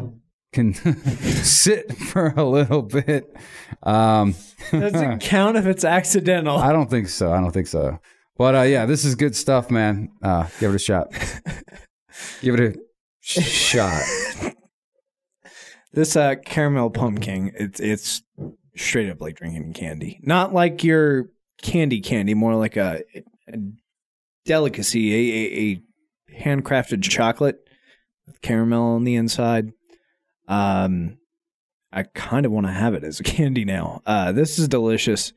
can 0.52 0.75
sit 1.45 1.93
for 1.97 2.34
a 2.36 2.45
little 2.45 2.82
bit. 2.82 3.34
Um, 3.82 4.34
Doesn't 4.71 5.19
count 5.21 5.56
if 5.56 5.67
it's 5.67 5.84
accidental. 5.84 6.58
I 6.58 6.73
don't 6.73 6.91
think 6.91 7.08
so. 7.08 7.32
I 7.32 7.41
don't 7.41 7.52
think 7.52 7.67
so. 7.67 7.99
But 8.36 8.54
uh, 8.54 8.63
yeah, 8.63 8.86
this 8.86 9.04
is 9.04 9.15
good 9.15 9.36
stuff, 9.36 9.71
man. 9.71 10.10
Uh, 10.23 10.49
give 10.58 10.73
it 10.73 10.76
a 10.76 10.78
shot. 10.78 11.13
give 12.41 12.54
it 12.54 12.60
a 12.60 12.80
sh- 13.21 13.47
shot. 13.47 14.02
This 15.93 16.17
uh, 16.17 16.36
caramel 16.36 16.91
pumpkin, 16.91 17.52
it's 17.54 17.80
it's 17.80 18.23
straight 18.76 19.10
up 19.10 19.21
like 19.21 19.36
drinking 19.36 19.73
candy. 19.75 20.21
Not 20.23 20.54
like 20.54 20.84
your 20.84 21.26
candy 21.63 22.00
candy, 22.00 22.34
more 22.34 22.54
like 22.54 22.76
a, 22.76 23.02
a 23.49 23.58
delicacy, 24.47 25.13
a, 25.13 25.45
a, 25.45 25.60
a 25.60 26.43
handcrafted 26.43 27.02
chocolate 27.02 27.58
with 28.26 28.41
caramel 28.41 28.95
on 28.95 29.04
the 29.04 29.17
inside. 29.17 29.73
Um, 30.50 31.17
I 31.93 32.02
kind 32.02 32.45
of 32.45 32.52
want 32.52 32.67
to 32.67 32.73
have 32.73 32.95
it 32.95 33.04
as 33.04 33.21
a 33.21 33.23
candy 33.25 33.65
now. 33.65 34.02
Uh, 34.04 34.32
this 34.32 34.58
is 34.58 34.69
delicious. 34.69 35.32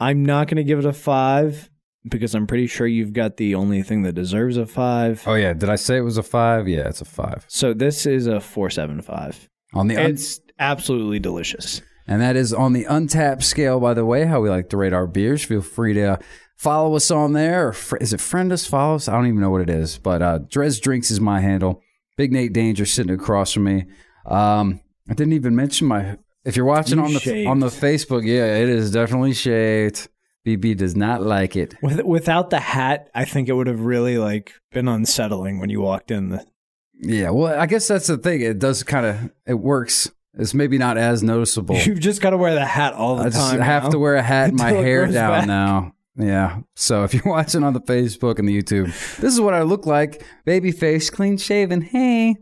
I'm 0.00 0.24
not 0.24 0.46
going 0.48 0.56
to 0.58 0.64
give 0.64 0.78
it 0.78 0.84
a 0.84 0.92
five 0.92 1.68
because 2.08 2.34
I'm 2.34 2.46
pretty 2.46 2.68
sure 2.68 2.86
you've 2.86 3.12
got 3.12 3.36
the 3.36 3.54
only 3.56 3.82
thing 3.82 4.02
that 4.02 4.12
deserves 4.14 4.56
a 4.56 4.66
five. 4.66 5.22
Oh 5.26 5.34
yeah, 5.34 5.52
did 5.52 5.68
I 5.68 5.76
say 5.76 5.96
it 5.96 6.02
was 6.02 6.18
a 6.18 6.22
five? 6.22 6.68
Yeah, 6.68 6.88
it's 6.88 7.00
a 7.00 7.04
five. 7.04 7.44
So 7.48 7.74
this 7.74 8.06
is 8.06 8.26
a 8.26 8.40
four 8.40 8.70
seven 8.70 9.02
five. 9.02 9.48
On 9.74 9.88
the 9.88 9.96
un- 9.96 10.10
It's 10.12 10.40
absolutely 10.58 11.18
delicious. 11.18 11.82
And 12.06 12.22
that 12.22 12.36
is 12.36 12.54
on 12.54 12.72
the 12.72 12.84
Untappd 12.84 13.42
scale, 13.42 13.80
by 13.80 13.92
the 13.92 14.04
way, 14.06 14.24
how 14.24 14.40
we 14.40 14.48
like 14.48 14.70
to 14.70 14.76
rate 14.78 14.94
our 14.94 15.06
beers. 15.06 15.44
Feel 15.44 15.60
free 15.60 15.92
to 15.94 16.18
follow 16.56 16.94
us 16.96 17.10
on 17.10 17.34
there. 17.34 17.68
Or 17.68 17.72
fr- 17.74 17.98
is 17.98 18.14
it 18.14 18.20
friend 18.20 18.50
us, 18.52 18.66
follow 18.66 18.94
us? 18.94 19.08
I 19.08 19.12
don't 19.12 19.26
even 19.26 19.40
know 19.40 19.50
what 19.50 19.60
it 19.60 19.68
is. 19.68 19.98
But 19.98 20.22
uh, 20.22 20.38
Drez 20.38 20.80
Drinks 20.80 21.10
is 21.10 21.20
my 21.20 21.40
handle. 21.40 21.82
Big 22.16 22.32
Nate 22.32 22.54
Danger 22.54 22.86
sitting 22.86 23.12
across 23.12 23.52
from 23.52 23.64
me. 23.64 23.84
Um, 24.26 24.80
I 25.08 25.14
didn't 25.14 25.32
even 25.34 25.54
mention 25.56 25.86
my. 25.88 26.18
If 26.44 26.56
you're 26.56 26.64
watching 26.66 26.98
You 26.98 27.04
on 27.04 27.12
the 27.14 27.20
shaved. 27.20 27.48
on 27.48 27.58
the 27.60 27.66
Facebook, 27.68 28.24
yeah, 28.24 28.56
it 28.56 28.68
is 28.68 28.90
definitely 28.90 29.34
shaved. 29.34 30.08
BB 30.46 30.76
does 30.78 30.96
not 30.96 31.22
like 31.22 31.56
it. 31.56 31.74
With, 31.82 32.02
without 32.04 32.48
the 32.50 32.60
hat, 32.60 33.10
I 33.14 33.24
think 33.26 33.48
it 33.48 33.52
would 33.52 33.66
have 33.66 33.80
really 33.80 34.16
like 34.18 34.54
been 34.72 34.88
unsettling 34.88 35.58
when 35.60 35.68
you 35.68 35.80
walked 35.80 36.10
in. 36.10 36.30
The, 36.30 36.46
Yeah, 36.94 37.30
well, 37.30 37.58
I 37.58 37.66
guess 37.66 37.86
that's 37.88 38.06
the 38.06 38.16
thing. 38.16 38.40
It 38.40 38.58
does 38.58 38.82
kind 38.82 39.04
of 39.04 39.30
it 39.46 39.54
works. 39.54 40.10
It's 40.38 40.54
maybe 40.54 40.78
not 40.78 40.96
as 40.96 41.22
noticeable. 41.22 41.76
you've 41.76 42.00
just 42.00 42.20
got 42.22 42.30
to 42.30 42.36
wear 42.36 42.54
the 42.54 42.64
hat 42.64 42.94
all 42.94 43.16
the 43.16 43.28
time. 43.30 43.60
I 43.60 43.64
have 43.64 43.84
now. 43.84 43.90
to 43.90 43.98
wear 43.98 44.14
a 44.14 44.22
hat 44.22 44.48
and 44.50 44.58
my 44.58 44.70
hair 44.72 45.06
down 45.06 45.30
back. 45.40 45.46
now. 45.46 45.92
Yeah. 46.16 46.60
So 46.76 47.04
if 47.04 47.12
you're 47.12 47.22
watching 47.26 47.62
on 47.64 47.72
the 47.74 47.80
Facebook 47.80 48.38
and 48.38 48.48
the 48.48 48.62
YouTube, 48.62 48.86
this 49.18 49.34
is 49.34 49.40
what 49.40 49.52
I 49.54 49.62
look 49.62 49.84
like: 49.84 50.24
baby 50.46 50.70
face, 50.72 51.10
clean 51.10 51.36
shaven. 51.36 51.80
Hey, 51.82 52.36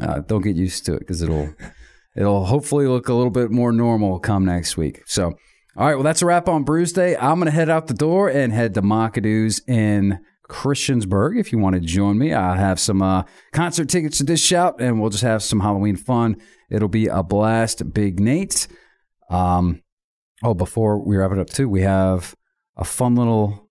uh, 0.00 0.20
don't 0.20 0.42
get 0.42 0.56
used 0.56 0.86
to 0.86 0.94
it 0.94 1.00
because 1.00 1.22
it'll 1.22 1.54
it'll 2.16 2.46
hopefully 2.46 2.86
look 2.86 3.08
a 3.08 3.14
little 3.14 3.30
bit 3.30 3.50
more 3.50 3.72
normal 3.72 4.18
come 4.18 4.44
next 4.44 4.76
week. 4.76 5.02
So, 5.06 5.34
all 5.76 5.86
right. 5.86 5.94
Well, 5.94 6.04
that's 6.04 6.22
a 6.22 6.26
wrap 6.26 6.48
on 6.48 6.64
Brewsday. 6.64 7.16
I'm 7.20 7.38
gonna 7.38 7.50
head 7.50 7.70
out 7.70 7.86
the 7.86 7.94
door 7.94 8.28
and 8.28 8.52
head 8.52 8.74
to 8.74 8.82
Macado's 8.82 9.60
in 9.66 10.20
Christiansburg. 10.48 11.38
If 11.38 11.52
you 11.52 11.58
want 11.58 11.74
to 11.74 11.80
join 11.80 12.18
me, 12.18 12.32
I 12.32 12.56
have 12.56 12.78
some 12.78 13.02
uh, 13.02 13.24
concert 13.52 13.88
tickets 13.88 14.18
to 14.18 14.24
dish 14.24 14.52
out, 14.52 14.80
and 14.80 15.00
we'll 15.00 15.10
just 15.10 15.24
have 15.24 15.42
some 15.42 15.60
Halloween 15.60 15.96
fun. 15.96 16.36
It'll 16.70 16.88
be 16.88 17.06
a 17.06 17.22
blast. 17.22 17.92
Big 17.92 18.20
Nate. 18.20 18.66
Um, 19.30 19.82
oh, 20.42 20.54
before 20.54 20.98
we 20.98 21.16
wrap 21.16 21.32
it 21.32 21.38
up 21.38 21.50
too, 21.50 21.68
we 21.68 21.82
have 21.82 22.34
a 22.76 22.84
fun 22.84 23.14
little 23.14 23.63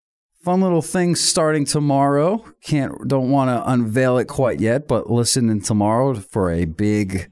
fun 0.43 0.61
little 0.61 0.81
thing 0.81 1.15
starting 1.15 1.65
tomorrow. 1.65 2.43
Can't 2.63 3.07
don't 3.07 3.29
want 3.29 3.49
to 3.49 3.69
unveil 3.69 4.17
it 4.17 4.25
quite 4.25 4.59
yet, 4.59 4.87
but 4.87 5.09
listen 5.09 5.49
in 5.49 5.61
tomorrow 5.61 6.13
for 6.15 6.51
a 6.51 6.65
big 6.65 7.29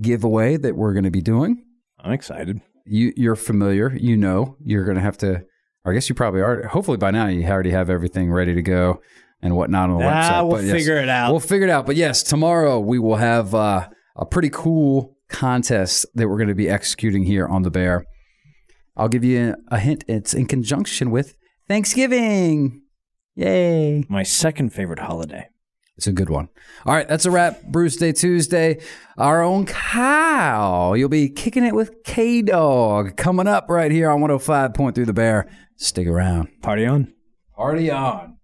giveaway 0.00 0.56
that 0.56 0.76
we're 0.76 0.92
going 0.92 1.04
to 1.04 1.10
be 1.10 1.22
doing. 1.22 1.64
I'm 1.98 2.12
excited. 2.12 2.60
You 2.84 3.12
you're 3.16 3.36
familiar, 3.36 3.94
you 3.96 4.16
know. 4.16 4.56
You're 4.60 4.84
going 4.84 4.96
to 4.96 5.02
have 5.02 5.18
to 5.18 5.44
I 5.86 5.92
guess 5.92 6.08
you 6.08 6.14
probably 6.14 6.40
are. 6.40 6.66
Hopefully 6.66 6.96
by 6.96 7.10
now 7.10 7.26
you 7.26 7.46
already 7.46 7.70
have 7.70 7.90
everything 7.90 8.32
ready 8.32 8.54
to 8.54 8.62
go 8.62 9.00
and 9.42 9.54
whatnot 9.54 9.90
on 9.90 9.98
the 9.98 10.04
website. 10.04 10.30
Ah, 10.30 10.42
we'll 10.42 10.56
But 10.56 10.64
yes, 10.64 10.72
figure 10.72 10.96
it 10.96 11.08
out. 11.08 11.30
We'll 11.30 11.40
figure 11.40 11.66
it 11.66 11.70
out. 11.70 11.86
But 11.86 11.96
yes, 11.96 12.22
tomorrow 12.22 12.80
we 12.80 12.98
will 12.98 13.16
have 13.16 13.54
uh, 13.54 13.88
a 14.16 14.24
pretty 14.24 14.48
cool 14.50 15.16
contest 15.28 16.06
that 16.14 16.28
we're 16.28 16.38
going 16.38 16.48
to 16.48 16.54
be 16.54 16.68
executing 16.68 17.24
here 17.24 17.46
on 17.46 17.62
the 17.62 17.70
Bear. 17.70 18.06
I'll 18.96 19.08
give 19.08 19.24
you 19.24 19.56
a 19.68 19.78
hint. 19.78 20.04
It's 20.08 20.32
in 20.32 20.46
conjunction 20.46 21.10
with 21.10 21.36
Thanksgiving. 21.68 22.82
Yay. 23.34 24.04
My 24.08 24.22
second 24.22 24.72
favorite 24.72 25.00
holiday. 25.00 25.48
It's 25.96 26.06
a 26.06 26.12
good 26.12 26.28
one. 26.28 26.48
All 26.84 26.92
right, 26.94 27.06
that's 27.06 27.24
a 27.24 27.30
wrap. 27.30 27.62
Brewsday 27.70 28.16
Tuesday. 28.18 28.80
Our 29.16 29.42
own 29.42 29.64
Kyle. 29.64 30.96
You'll 30.96 31.08
be 31.08 31.28
kicking 31.28 31.64
it 31.64 31.74
with 31.74 32.02
K 32.04 32.42
Dog 32.42 33.16
coming 33.16 33.46
up 33.46 33.66
right 33.68 33.92
here 33.92 34.10
on 34.10 34.20
105.3 34.20 35.06
The 35.06 35.12
Bear. 35.12 35.48
Stick 35.76 36.08
around. 36.08 36.48
Party 36.62 36.84
on. 36.84 37.12
Party 37.56 37.90
on. 37.90 38.38